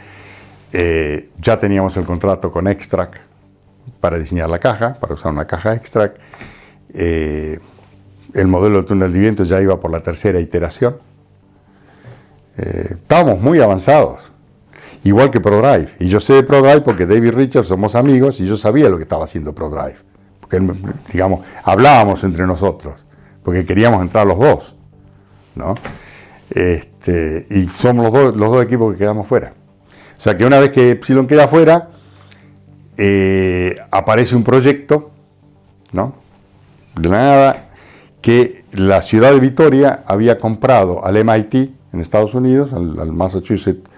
[0.72, 3.20] Eh, ya teníamos el contrato con Extrac
[4.00, 6.13] para diseñar la caja, para usar una caja Extrac.
[6.94, 7.60] Eh,
[8.34, 10.98] el modelo de túnel de viento ya iba por la tercera iteración.
[12.58, 14.32] Eh, estábamos muy avanzados,
[15.04, 15.89] igual que ProDrive.
[16.00, 19.04] Y yo sé de ProDrive porque David Richards somos amigos y yo sabía lo que
[19.04, 19.98] estaba haciendo ProDrive.
[20.39, 20.62] Porque,
[21.12, 23.04] digamos, hablábamos entre nosotros,
[23.44, 24.76] porque queríamos entrar los dos.
[25.60, 25.76] ¿no?
[26.50, 29.54] Este, y somos los dos, equipos que quedamos fuera.
[30.18, 31.89] O sea que una vez que Epsilon queda fuera,
[32.98, 35.12] eh, aparece un proyecto,
[35.92, 36.15] ¿no?
[36.96, 37.68] De nada,
[38.21, 41.53] que la ciudad de Vitoria había comprado al MIT
[41.93, 43.89] en Estados Unidos, al, Massachusetts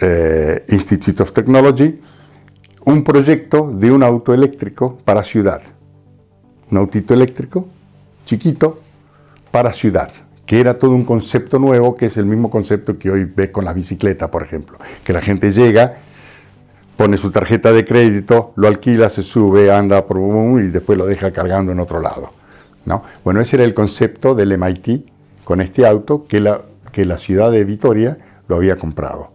[0.00, 2.00] eh, Institute of Technology,
[2.84, 5.62] un proyecto de un auto eléctrico para ciudad.
[6.70, 7.68] Un autito eléctrico,
[8.24, 8.80] chiquito,
[9.50, 10.10] para ciudad,
[10.46, 13.64] que era todo un concepto nuevo, que es el mismo concepto que hoy ves con
[13.64, 15.98] la bicicleta, por ejemplo, que la gente llega,
[16.96, 20.18] pone su tarjeta de crédito, lo alquila, se sube, anda por
[20.60, 22.39] y después lo deja cargando en otro lado.
[22.84, 23.02] ¿No?
[23.24, 25.08] Bueno, ese era el concepto del MIT
[25.44, 26.62] con este auto que la,
[26.92, 29.32] que la ciudad de Vitoria lo había comprado.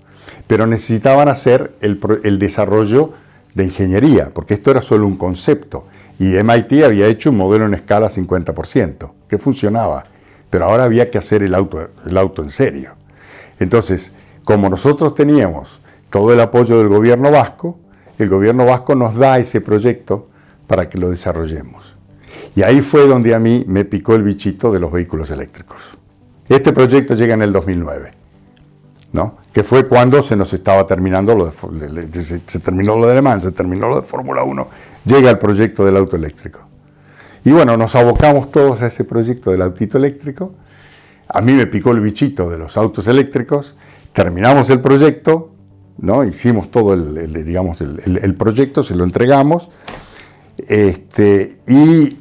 [0.47, 3.13] Pero necesitaban hacer el, el desarrollo
[3.53, 5.85] de ingeniería, porque esto era solo un concepto.
[6.19, 10.05] Y MIT había hecho un modelo en escala 50%, que funcionaba,
[10.49, 12.93] pero ahora había que hacer el auto, el auto en serio.
[13.59, 14.11] Entonces,
[14.43, 15.79] como nosotros teníamos
[16.09, 17.79] todo el apoyo del gobierno vasco,
[18.17, 20.29] el gobierno vasco nos da ese proyecto
[20.67, 21.94] para que lo desarrollemos.
[22.55, 25.97] Y ahí fue donde a mí me picó el bichito de los vehículos eléctricos.
[26.47, 28.13] Este proyecto llega en el 2009,
[29.13, 29.37] ¿no?
[29.51, 33.41] que fue cuando se nos estaba terminando lo de, se, se terminó lo de Le
[33.41, 34.67] se terminó lo de Fórmula 1,
[35.05, 36.59] llega el proyecto del auto eléctrico.
[37.43, 40.53] Y bueno, nos abocamos todos a ese proyecto del autito eléctrico.
[41.27, 43.75] A mí me picó el bichito de los autos eléctricos,
[44.13, 45.51] terminamos el proyecto,
[45.97, 46.23] ¿no?
[46.23, 49.69] hicimos todo el, digamos, el- el proyecto, se lo entregamos,
[50.67, 52.17] este, y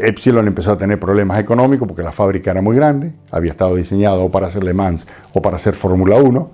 [0.00, 4.24] Epsilon empezó a tener problemas económicos porque la fábrica era muy grande, había estado diseñado
[4.24, 6.50] o para hacer Le Mans o para hacer Fórmula 1,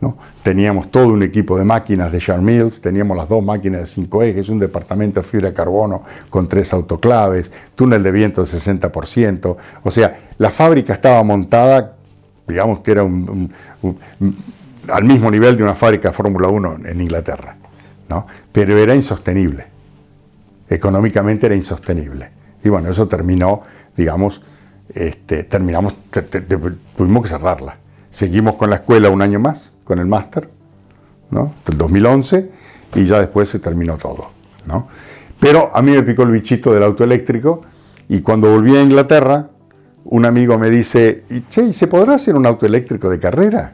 [0.00, 0.16] ¿no?
[0.42, 2.44] Teníamos todo un equipo de máquinas de Sharp
[2.80, 6.72] teníamos las dos máquinas de cinco ejes, un departamento de fibra de carbono con tres
[6.72, 9.56] autoclaves, túnel de viento de 60%.
[9.82, 11.96] O sea, la fábrica estaba montada,
[12.46, 17.56] digamos que era al mismo nivel de una fábrica Fórmula 1 en Inglaterra,
[18.08, 18.26] ¿no?
[18.52, 19.66] pero era insostenible.
[20.68, 22.43] Económicamente era insostenible.
[22.64, 23.62] Y bueno, eso terminó,
[23.96, 24.42] digamos,
[24.88, 25.94] este, terminamos,
[26.96, 27.76] tuvimos que cerrarla.
[28.10, 30.48] Seguimos con la escuela un año más, con el máster,
[31.30, 31.54] ¿no?
[31.66, 32.50] Del 2011,
[32.94, 34.30] y ya después se terminó todo,
[34.66, 34.88] ¿no?
[35.38, 37.62] Pero a mí me picó el bichito del auto eléctrico,
[38.08, 39.48] y cuando volví a Inglaterra,
[40.04, 43.72] un amigo me dice, che, ¿se podrá hacer un auto eléctrico de carrera?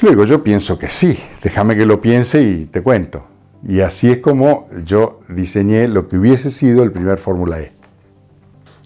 [0.00, 3.24] Luego yo pienso que sí, déjame que lo piense y te cuento.
[3.66, 7.72] Y así es como yo diseñé lo que hubiese sido el primer Fórmula E.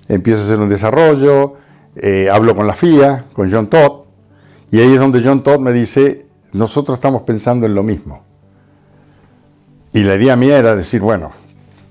[0.08, 1.54] Empiezo a hacer un desarrollo,
[1.96, 4.02] eh, hablo con la FIA, con John Todd,
[4.70, 8.24] y ahí es donde John Todd me dice, nosotros estamos pensando en lo mismo.
[9.92, 11.30] Y la idea mía era decir, bueno,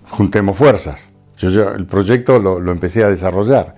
[0.10, 1.08] juntemos fuerzas.
[1.38, 3.76] Yo, el proyecto lo, empecé a desarrollar,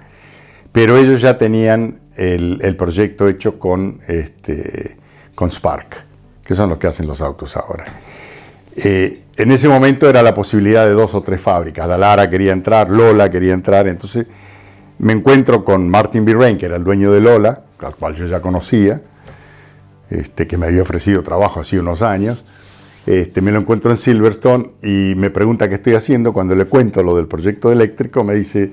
[0.71, 4.97] pero ellos ya tenían el, proyecto hecho con, este,
[5.33, 6.05] con Spark,
[6.43, 7.85] que son los que hacen los autos ahora.
[8.75, 11.87] Eh, en ese momento era la posibilidad de dos o tres fábricas.
[11.87, 13.87] Dalara quería entrar, Lola quería entrar.
[13.87, 14.27] Entonces
[14.99, 18.41] me encuentro con Martin Birrain, que era el dueño de Lola, al cual yo ya
[18.41, 19.01] conocía,
[20.09, 22.45] este, que me había ofrecido trabajo hace unos años.
[23.05, 26.33] Este, me lo encuentro en Silverstone y me pregunta qué estoy haciendo.
[26.33, 28.71] Cuando le cuento lo del proyecto eléctrico, me dice,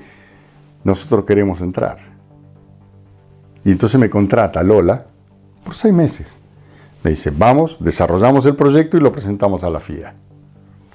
[0.85, 1.99] nosotros queremos entrar.
[3.65, 5.07] Y entonces me contrata Lola
[5.65, 6.42] por seis meses.
[7.03, 10.15] Me dice, vamos, desarrollamos el proyecto y lo presentamos a la FIA.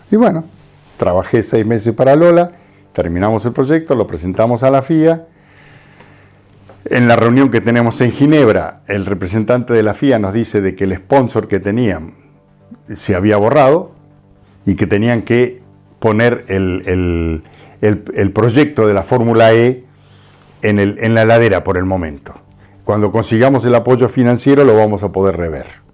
[0.10, 0.46] Y bueno,
[0.98, 2.52] trabajé seis meses para Lola,
[2.94, 5.26] terminamos el proyecto, lo presentamos a la FIA.
[6.86, 10.76] En la reunión que tenemos en Ginebra, el representante de la FIA nos dice de
[10.76, 12.14] que el sponsor que tenían
[12.96, 13.92] se había borrado
[14.66, 15.62] y que tenían que
[16.00, 17.44] poner el,
[18.34, 19.84] proyecto de la Fórmula E
[20.62, 22.34] en, en la heladera por el momento.
[22.86, 25.87] Cuando consigamos el apoyo financiero lo vamos a poder rever.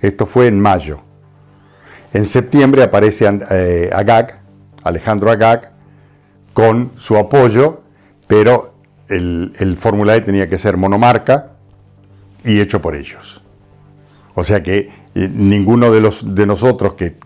[0.00, 0.98] Esto fue en mayo.
[2.12, 4.40] En septiembre aparece eh, Agag,
[4.82, 5.72] Alejandro Agag,
[6.52, 7.82] con su apoyo,
[8.26, 8.74] pero
[9.08, 11.50] el, el Fórmula E tenía que ser monomarca
[12.44, 13.42] y hecho por ellos.
[14.34, 17.16] O sea que eh, ninguno de, los, de nosotros que,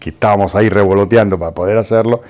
[0.00, 2.22] estábamos ahí revoloteando para poder hacerlo,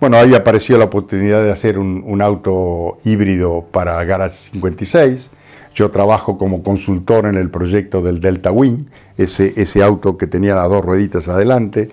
[0.00, 5.30] bueno, ahí apareció la oportunidad de hacer un, un auto híbrido para Garage 56,
[5.76, 8.86] yo trabajo como consultor en el proyecto del Delta Wing,
[9.18, 11.90] ese, auto que tenía las dos rueditas adelante.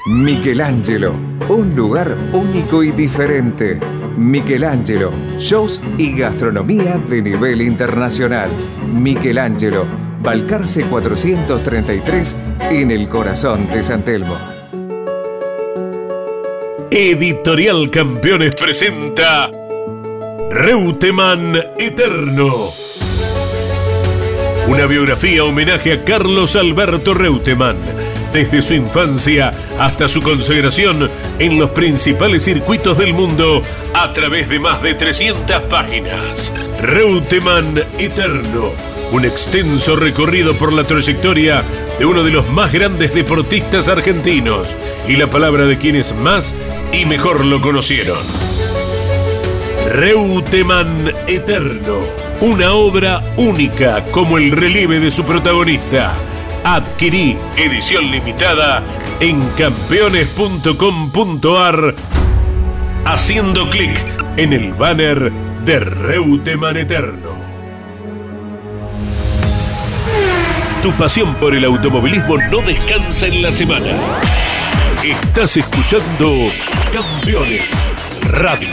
[0.05, 1.15] Michelangelo,
[1.47, 3.79] un lugar único y diferente
[4.17, 8.51] Michelangelo, shows y gastronomía de nivel internacional.
[8.85, 9.85] Michelangelo,
[10.21, 12.35] Balcarce 433
[12.69, 14.37] en el corazón de San Telmo.
[16.91, 19.49] Editorial Campeones presenta
[20.51, 22.71] Reutemann Eterno.
[24.67, 28.02] Una biografía homenaje a Carlos Alberto Reutemann
[28.33, 33.61] desde su infancia hasta su consagración en los principales circuitos del mundo
[33.93, 36.51] a través de más de 300 páginas.
[36.81, 38.71] Reutemann Eterno,
[39.11, 41.63] un extenso recorrido por la trayectoria
[41.99, 44.75] de uno de los más grandes deportistas argentinos
[45.07, 46.55] y la palabra de quienes más
[46.91, 48.17] y mejor lo conocieron.
[49.89, 51.99] Reutemann Eterno,
[52.41, 56.15] una obra única como el relieve de su protagonista.
[56.63, 58.81] Adquirí edición limitada
[59.19, 61.93] en campeones.com.ar
[63.05, 63.99] haciendo clic
[64.37, 65.29] en el banner
[65.65, 67.33] de Reutemann Eterno.
[70.81, 73.91] Tu pasión por el automovilismo no descansa en la semana.
[75.03, 76.33] Estás escuchando
[76.93, 77.69] Campeones
[78.21, 78.69] Radio.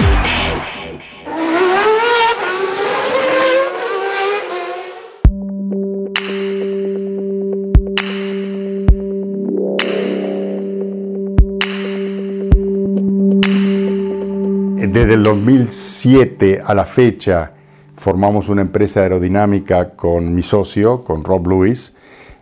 [15.11, 17.51] Desde el 2007 a la fecha
[17.97, 21.97] formamos una empresa aerodinámica con mi socio, con Rob Lewis,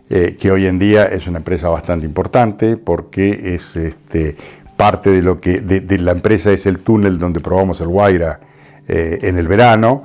[0.07, 4.35] eh, que hoy en día es una empresa bastante importante porque es este,
[4.77, 8.39] parte de lo que de, la empresa es el túnel donde probamos el Guaira
[8.87, 10.03] eh, en el verano.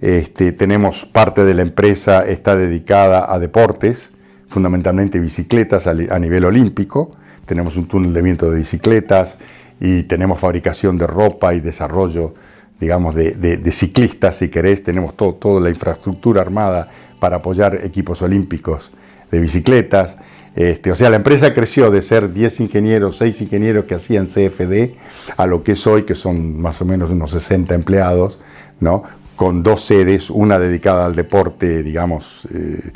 [0.00, 4.12] Este, tenemos parte de la empresa está dedicada a deportes,
[4.48, 7.10] fundamentalmente bicicletas a, a nivel olímpico.
[7.46, 9.38] Tenemos un túnel de viento de bicicletas,
[9.80, 12.34] y tenemos fabricación de ropa y desarrollo,
[12.80, 18.90] digamos, de, ciclistas, si querés, tenemos todo, toda la infraestructura armada para apoyar equipos olímpicos
[19.30, 20.16] de bicicletas.
[20.54, 24.94] Este, o sea, la empresa creció de ser 10 ingenieros, 6 ingenieros que hacían CFD,
[25.36, 28.38] a lo que es hoy, que son más o menos unos 60 empleados,
[28.80, 29.02] ¿no?
[29.36, 32.90] con dos sedes, una dedicada al deporte, digamos, eh,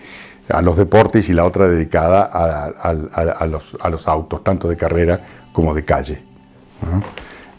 [0.48, 5.20] a los deportes y la otra dedicada a, los, a los autos, tanto de carrera
[5.52, 6.29] como de calle.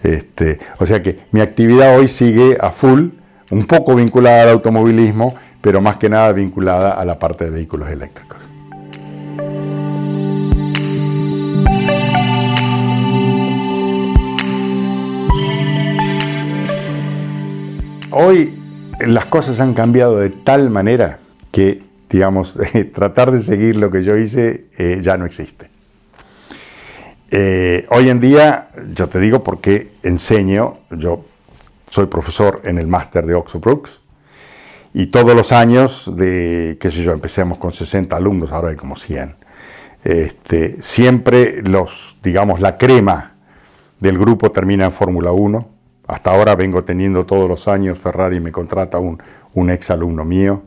[0.03, 3.09] Este, o sea que mi actividad hoy sigue a full,
[3.51, 7.89] un poco vinculada al automovilismo, pero más que nada vinculada a la parte de vehículos
[7.89, 8.39] eléctricos.
[18.13, 18.59] Hoy
[18.99, 21.19] las cosas han cambiado de tal manera
[21.51, 22.57] que, digamos,
[22.93, 25.70] tratar de seguir lo que yo hice eh, ya no existe.
[27.33, 31.23] Eh, hoy en día, yo te digo porque enseño, yo
[31.89, 34.01] soy profesor en el máster de Oxford Brooks
[34.93, 38.97] y todos los años, de, qué sé yo, empecemos con 60 alumnos, ahora hay como
[38.97, 39.37] 100.
[40.03, 43.35] Este, siempre los, digamos, la crema
[44.01, 45.69] del grupo termina en Fórmula 1.
[46.07, 49.23] Hasta ahora vengo teniendo todos los años, Ferrari me contrata un,
[49.53, 50.63] un ex alumno mío,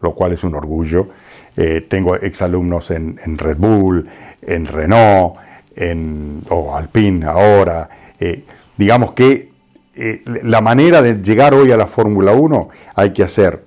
[0.00, 1.08] lo cual es un orgullo.
[1.56, 4.06] Eh, tengo ex alumnos en, en Red Bull,
[4.42, 5.38] en Renault,
[5.76, 7.88] en, o Alpine ahora.
[8.18, 8.44] Eh,
[8.76, 9.50] digamos que
[9.94, 13.64] eh, la manera de llegar hoy a la Fórmula 1 hay que hacer,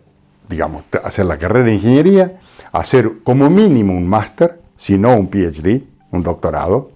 [0.49, 2.39] digamos, hacer la carrera de ingeniería,
[2.72, 6.91] hacer como mínimo un máster, si no un PhD, un doctorado,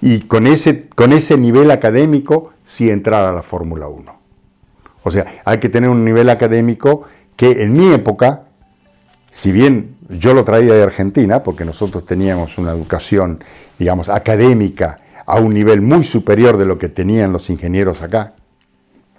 [0.00, 4.16] y con ese, con ese nivel académico sí entrar a la Fórmula 1.
[5.04, 7.04] O sea, hay que tener un nivel académico
[7.36, 8.46] que en mi época,
[9.30, 13.40] si bien yo lo traía de Argentina, porque nosotros teníamos una educación
[13.78, 18.34] digamos, académica a un nivel muy superior de lo que tenían los ingenieros acá,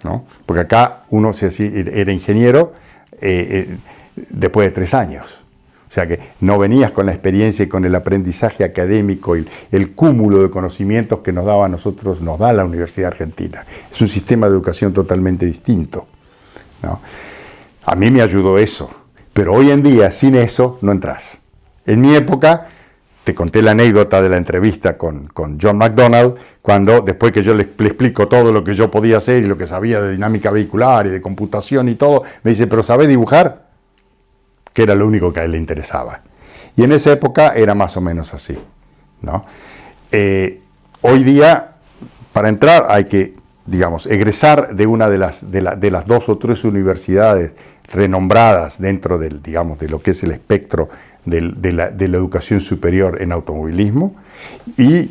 [0.04, 0.24] ¿no?
[0.46, 1.50] Porque acá uno se,
[2.00, 2.72] era ingeniero
[3.20, 3.76] eh, eh,
[4.30, 5.38] después de tres años.
[5.88, 9.92] O sea que no venías con la experiencia y con el aprendizaje académico y el
[9.92, 13.64] cúmulo de conocimientos que nos daba a nosotros, nos da la Universidad Argentina.
[13.90, 16.06] Es un sistema de educación totalmente distinto.
[17.84, 18.90] A mí me ayudó eso,
[19.38, 21.38] pero hoy en día sin eso no entras.
[21.86, 22.70] En mi época
[23.22, 25.30] te conté la anécdota de la entrevista con,
[25.62, 29.46] John McDonald, cuando después que yo le, explico todo lo que yo podía hacer y
[29.46, 33.06] lo que sabía de dinámica vehicular y de computación y todo, me dice, pero ¿sabe
[33.06, 33.68] dibujar?
[34.72, 36.22] Que era lo único que a él le interesaba.
[36.74, 38.58] Y en esa época era más o menos así.
[40.10, 40.60] Eh,
[41.02, 41.74] hoy día,
[42.32, 43.36] para entrar hay que,
[43.66, 47.54] digamos, egresar de una de las, de las dos o tres universidades
[47.90, 50.88] renombradas dentro del, digamos, de lo que es el espectro
[51.24, 54.14] de, la, educación superior en automovilismo
[54.76, 55.10] y,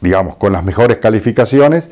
[0.00, 1.90] digamos, con las mejores calificaciones,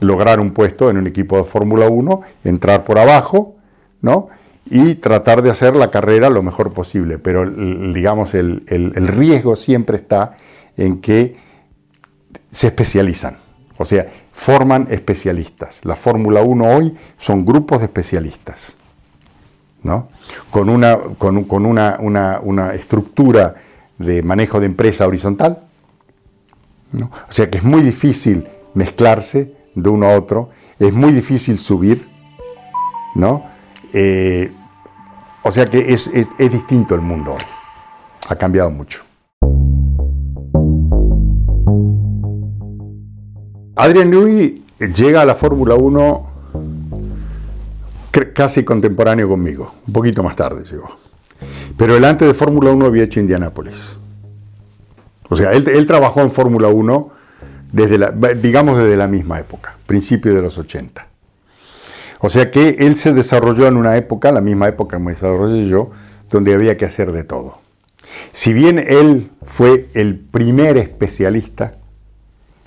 [0.00, 3.56] lograr un puesto en un equipo de Fórmula 1, entrar por abajo,
[4.00, 4.28] ¿no?
[4.70, 7.18] Y tratar de hacer la carrera lo mejor posible.
[7.18, 10.36] Pero, digamos, el, el riesgo siempre está
[10.76, 11.36] en que
[12.50, 13.38] se especializan.
[13.78, 15.84] O sea, forman especialistas.
[15.84, 18.74] La Fórmula 1 hoy son grupos de especialistas.
[19.82, 20.08] ¿No?
[20.50, 23.54] con, una, con, una, estructura
[23.98, 25.60] de manejo de empresa horizontal,
[26.92, 27.06] ¿no?
[27.06, 32.08] O sea que es muy difícil mezclarse de uno a otro, es muy difícil subir,
[33.14, 33.44] ¿no?
[33.92, 34.50] Eh,
[35.42, 37.44] o sea que es, es, es distinto el mundo hoy,
[38.28, 39.02] ha cambiado mucho.
[43.76, 46.37] Adrian Newey llega a la Fórmula 1
[48.32, 50.98] casi contemporáneo conmigo, un poquito más tarde llegó.
[51.76, 53.96] Pero él antes de Fórmula 1 había hecho Indianápolis.
[55.28, 57.10] O sea, él, trabajó en Fórmula 1
[57.72, 61.06] desde la, digamos desde la misma época, principio de los 80.
[62.20, 65.68] O sea que él se desarrolló en una época, la misma época que me desarrollé
[65.68, 65.90] yo,
[66.30, 67.60] donde había que hacer de todo.
[68.32, 71.74] Si bien él fue el primer especialista,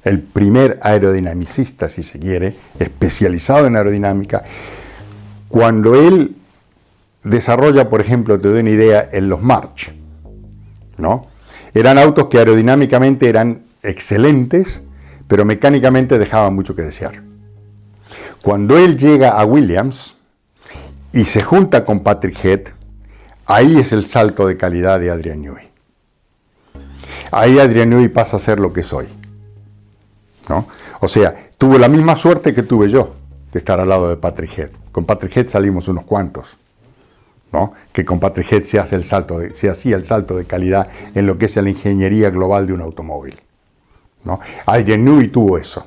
[0.03, 4.43] el primer aerodinamicista, si se quiere, especializado en aerodinámica,
[5.51, 6.35] cuando él
[7.23, 9.93] desarrolla, por ejemplo, te doy una idea, en los March,
[10.97, 11.27] ¿no?
[11.73, 14.81] Eran autos que aerodinámicamente eran excelentes,
[15.27, 17.21] pero mecánicamente dejaban mucho que desear.
[18.41, 20.15] Cuando él llega a Williams
[21.13, 22.61] y se junta con Patrick Head,
[23.45, 25.69] ahí es el salto de calidad de Adrian Newey.
[27.31, 29.07] Ahí Adrian Newey pasa a ser lo que soy.
[30.49, 30.67] ¿no?
[31.01, 33.20] O sea, tuvo la misma suerte que tuve yo
[33.51, 34.69] de estar al lado de Patrick Head.
[34.91, 36.57] Con Patrick Head salimos unos cuantos.
[37.51, 37.73] ¿no?
[37.91, 41.27] que con Patrick Head se, hace el salto se hacía el salto de calidad en
[41.27, 43.35] lo que es la ingeniería global de un automóvil.
[44.23, 44.39] ¿no?
[44.67, 45.85] Newey tuvo eso.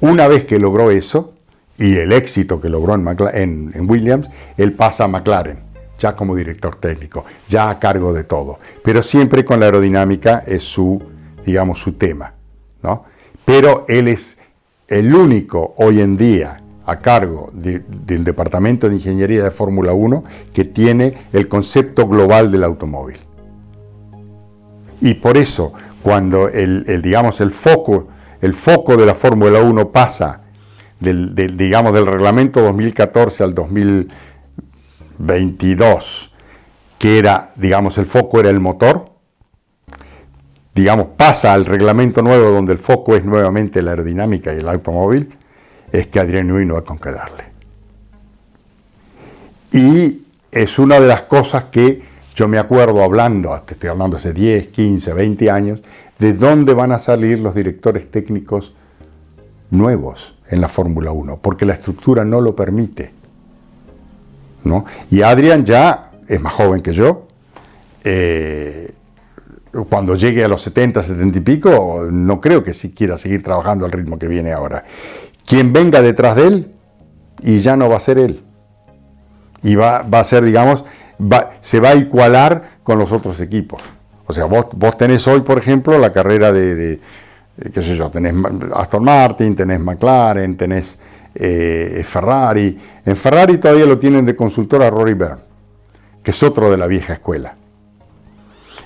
[0.00, 1.34] Una vez que logró eso,
[1.76, 5.58] y el éxito que logró en, en, Williams, él pasa a McLaren,
[5.98, 10.62] ya como director técnico, ya a cargo de todo, pero siempre con la aerodinámica es
[10.62, 11.02] su,
[11.44, 12.32] digamos, su tema.
[12.82, 13.04] ¿no?
[13.44, 14.33] Pero él es
[14.88, 20.64] el único hoy en día a cargo del Departamento de Ingeniería de Fórmula 1 que
[20.64, 23.18] tiene el concepto global del automóvil.
[25.00, 25.72] Y por eso,
[26.02, 28.08] cuando el, digamos, el, foco,
[28.40, 30.40] el foco de la Fórmula 1 pasa
[31.00, 36.32] del, digamos, del reglamento 2014 al 2022,
[36.98, 39.13] que era, digamos, el foco era el motor,
[40.74, 45.28] digamos, pasa al reglamento nuevo donde el foco es nuevamente la aerodinámica y el automóvil,
[45.92, 47.10] es que Adrián Newey no va con qué.
[49.72, 52.02] Y es una de las cosas que
[52.34, 55.80] yo me acuerdo hablando, te estoy hablando hace 10, 15, 20 años,
[56.18, 58.74] de dónde van a salir los directores técnicos
[59.70, 63.12] nuevos en la Fórmula 1, porque la estructura no lo permite.
[64.64, 64.84] ¿no?
[65.10, 67.28] Y Adrián ya es más joven que yo.
[68.02, 68.92] Eh,
[69.88, 73.84] cuando llegue a los 70, 70 y pico, no creo que si quiera seguir trabajando
[73.84, 74.84] al ritmo que viene ahora
[75.46, 76.72] quien venga detrás de él
[77.42, 78.42] y ya no va a ser él.
[79.62, 80.84] Y va, a ser, digamos,
[81.60, 83.82] se va a igualar con los otros equipos.
[84.26, 87.00] O sea, vos, vos tenés hoy, por ejemplo, la carrera de,
[87.72, 88.34] qué sé yo, tenés
[88.74, 90.98] Aston Martin, tenés McLaren, tenés
[91.34, 92.78] eh, Ferrari.
[93.04, 95.42] En Ferrari todavía lo tienen de consultor a Rory Byrne,
[96.22, 97.54] que es otro de la vieja escuela.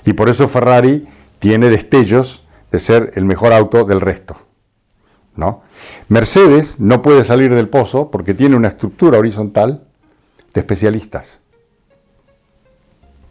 [0.09, 1.07] Y por eso Ferrari
[1.37, 4.35] tiene destellos de ser el mejor auto del resto.
[5.35, 5.61] ¿no?
[6.07, 9.83] Mercedes no puede salir del pozo porque tiene una estructura horizontal
[10.51, 11.37] de especialistas.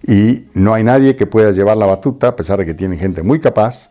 [0.07, 3.25] Y no hay nadie que pueda llevar la batuta, a pesar de que tiene gente
[3.25, 3.91] muy capaz.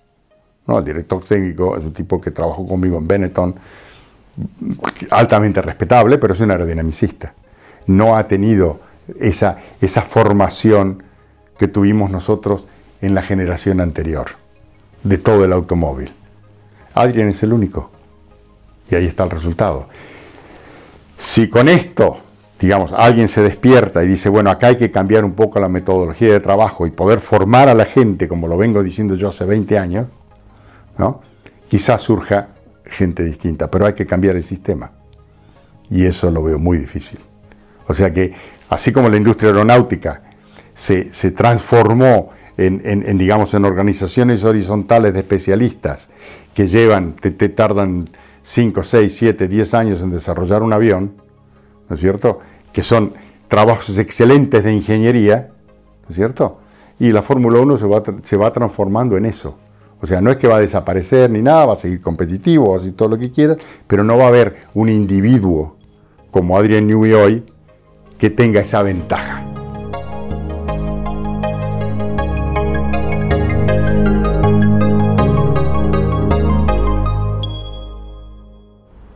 [0.65, 0.79] ¿no?
[0.79, 3.53] El director técnico es un tipo que trabajó conmigo en Benetton,
[5.09, 7.33] altamente respetable, pero es un aerodinamicista.
[7.88, 8.79] No ha tenido
[9.19, 11.03] esa, esa formación
[11.59, 12.63] que tuvimos nosotros
[13.02, 14.28] en la generación anterior,
[15.04, 16.12] de todo el automóvil.
[16.93, 17.91] Adrian es el único.
[18.89, 19.88] Y ahí está el resultado.
[21.18, 22.20] Si con esto,
[22.60, 26.32] digamos, alguien se despierta y dice, bueno, acá hay que cambiar un poco la metodología
[26.32, 29.78] de trabajo y poder formar a la gente, como lo vengo diciendo yo hace 20
[29.78, 30.08] años,
[30.98, 31.22] ¿no?
[31.68, 32.50] quizás surja
[32.86, 34.91] gente distinta, pero hay que cambiar el sistema.
[35.89, 37.20] Y eso lo veo muy difícil.
[37.88, 38.34] O sea que,
[38.70, 40.22] así como la industria aeronáutica
[40.74, 46.10] se, transformó en, digamos, en organizaciones horizontales de especialistas
[46.53, 48.10] que llevan, te tardan
[48.43, 51.14] 5, 6, 7, 10 años en desarrollar un avión,
[51.89, 52.39] ¿no es cierto?
[52.74, 53.14] Que son
[53.47, 55.49] trabajos excelentes de ingeniería,
[56.03, 56.60] ¿no es cierto?
[56.99, 59.58] Y la Fórmula 1 se va, se va transformando en eso.
[60.01, 62.91] O sea, no es que va a desaparecer ni nada, va a seguir competitivo, así
[62.91, 65.76] todo lo que quieras, pero no va a haber un individuo
[66.32, 67.43] como Adrian Newey hoy
[68.18, 69.47] que tenga esa ventaja.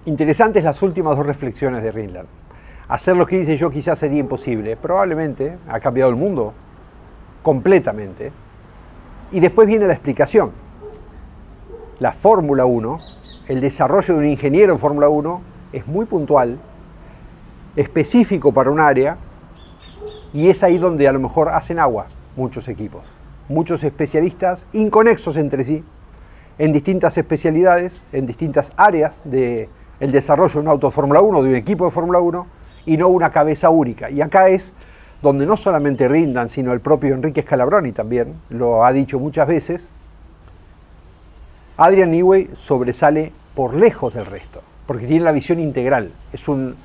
[0.05, 2.27] Interesantes las últimas dos reflexiones de Rinland.
[2.87, 4.75] Hacer lo que dice yo quizás sería imposible.
[4.75, 6.53] Probablemente ha cambiado el mundo
[7.43, 8.31] completamente.
[9.31, 10.51] Y después viene la explicación.
[11.99, 12.99] la Fórmula 1,
[13.47, 15.41] el desarrollo de un ingeniero en Fórmula 1
[15.71, 16.57] es muy puntual,
[17.75, 19.17] específico para un área,
[20.33, 23.07] y es ahí donde a lo mejor hacen agua muchos equipos,
[23.49, 25.83] muchos especialistas inconexos entre sí,
[26.57, 29.69] en distintas especialidades, en distintas áreas del
[30.01, 32.47] el desarrollo de un auto de Fórmula 1, de un equipo de Fórmula 1,
[32.87, 34.09] y no una cabeza única.
[34.09, 34.73] Y acá es
[35.21, 39.89] donde no solamente rindan, sino el propio Enrique Scalabroni también, lo ha dicho muchas veces,
[41.77, 46.75] Adrian Newey sobresale por lejos del resto, porque tiene la visión integral, es un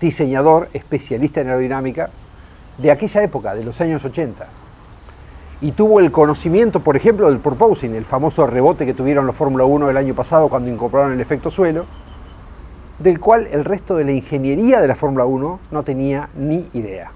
[0.00, 2.10] diseñador especialista en aerodinámica
[2.78, 4.44] de aquella época, de los años 80.
[5.60, 9.64] Y tuvo el conocimiento, por ejemplo, del purposing, el famoso rebote que tuvieron los Fórmula
[9.64, 11.86] 1 el año pasado cuando incorporaron el efecto suelo,
[12.98, 17.10] del cual el resto de la ingeniería de la Fórmula 1 no tenía ni idea.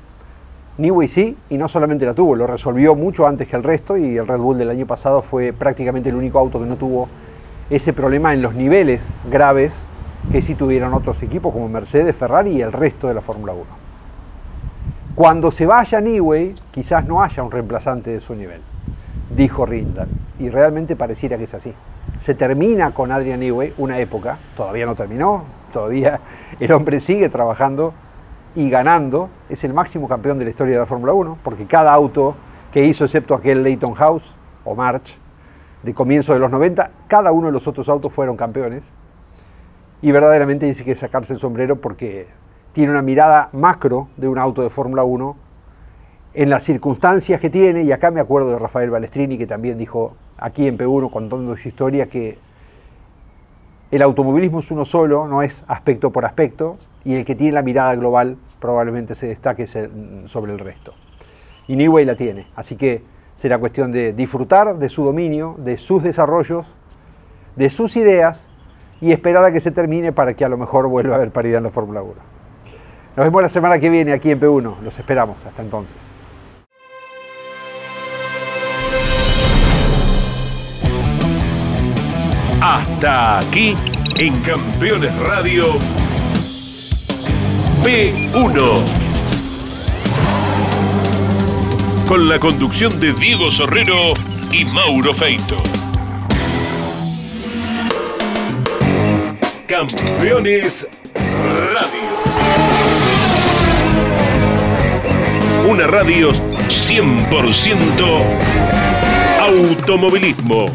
[0.78, 4.16] Newey sí, y no solamente la tuvo, lo resolvió mucho antes que el resto y
[4.16, 7.08] el Red Bull del año pasado fue prácticamente el único auto que no tuvo
[7.68, 9.82] ese problema en los niveles graves
[10.32, 13.64] que sí tuvieron otros equipos como Mercedes, Ferrari y el resto de la Fórmula 1.
[15.14, 18.60] Cuando se vaya Newey, quizás no haya un reemplazante de su nivel,
[19.36, 20.08] dijo Rindal,
[20.38, 21.74] y realmente pareciera que es así.
[22.20, 26.20] Se termina con Adrian Newey una época, todavía no terminó, todavía
[26.60, 27.94] el hombre sigue trabajando
[28.54, 31.92] y ganando, es el máximo campeón de la historia de la Fórmula 1, porque cada
[31.92, 32.34] auto
[32.72, 35.18] que hizo, excepto aquel Leighton House o March,
[35.82, 38.84] de comienzo de los 90, cada uno de los otros autos fueron campeones.
[40.02, 42.28] Y verdaderamente dice que sacarse el sombrero porque
[42.72, 45.36] tiene una mirada macro de un auto de Fórmula 1
[46.32, 50.14] en las circunstancias que tiene, y acá me acuerdo de Rafael Balestrini que también dijo
[50.38, 52.38] aquí en P1 contando su historia que
[53.90, 57.62] el automovilismo es uno solo, no es aspecto por aspecto, y el que tiene la
[57.62, 60.94] mirada global probablemente se destaque sobre el resto.
[61.66, 63.02] Y Newey la tiene, así que
[63.34, 66.76] será cuestión de disfrutar de su dominio, de sus desarrollos,
[67.56, 68.48] de sus ideas
[69.00, 71.58] y esperar a que se termine para que a lo mejor vuelva a haber paridad
[71.58, 72.14] en la Fórmula 1.
[73.16, 76.12] Nos vemos la semana que viene aquí en P1, los esperamos, hasta entonces.
[82.60, 83.74] Hasta aquí
[84.18, 85.78] en Campeones Radio
[87.82, 88.82] P1.
[92.06, 94.12] Con la conducción de Diego Sorrero
[94.52, 95.56] y Mauro Feito.
[99.66, 102.10] Campeones Radio.
[105.66, 108.50] Una radio 100%
[109.40, 110.66] automovilismo.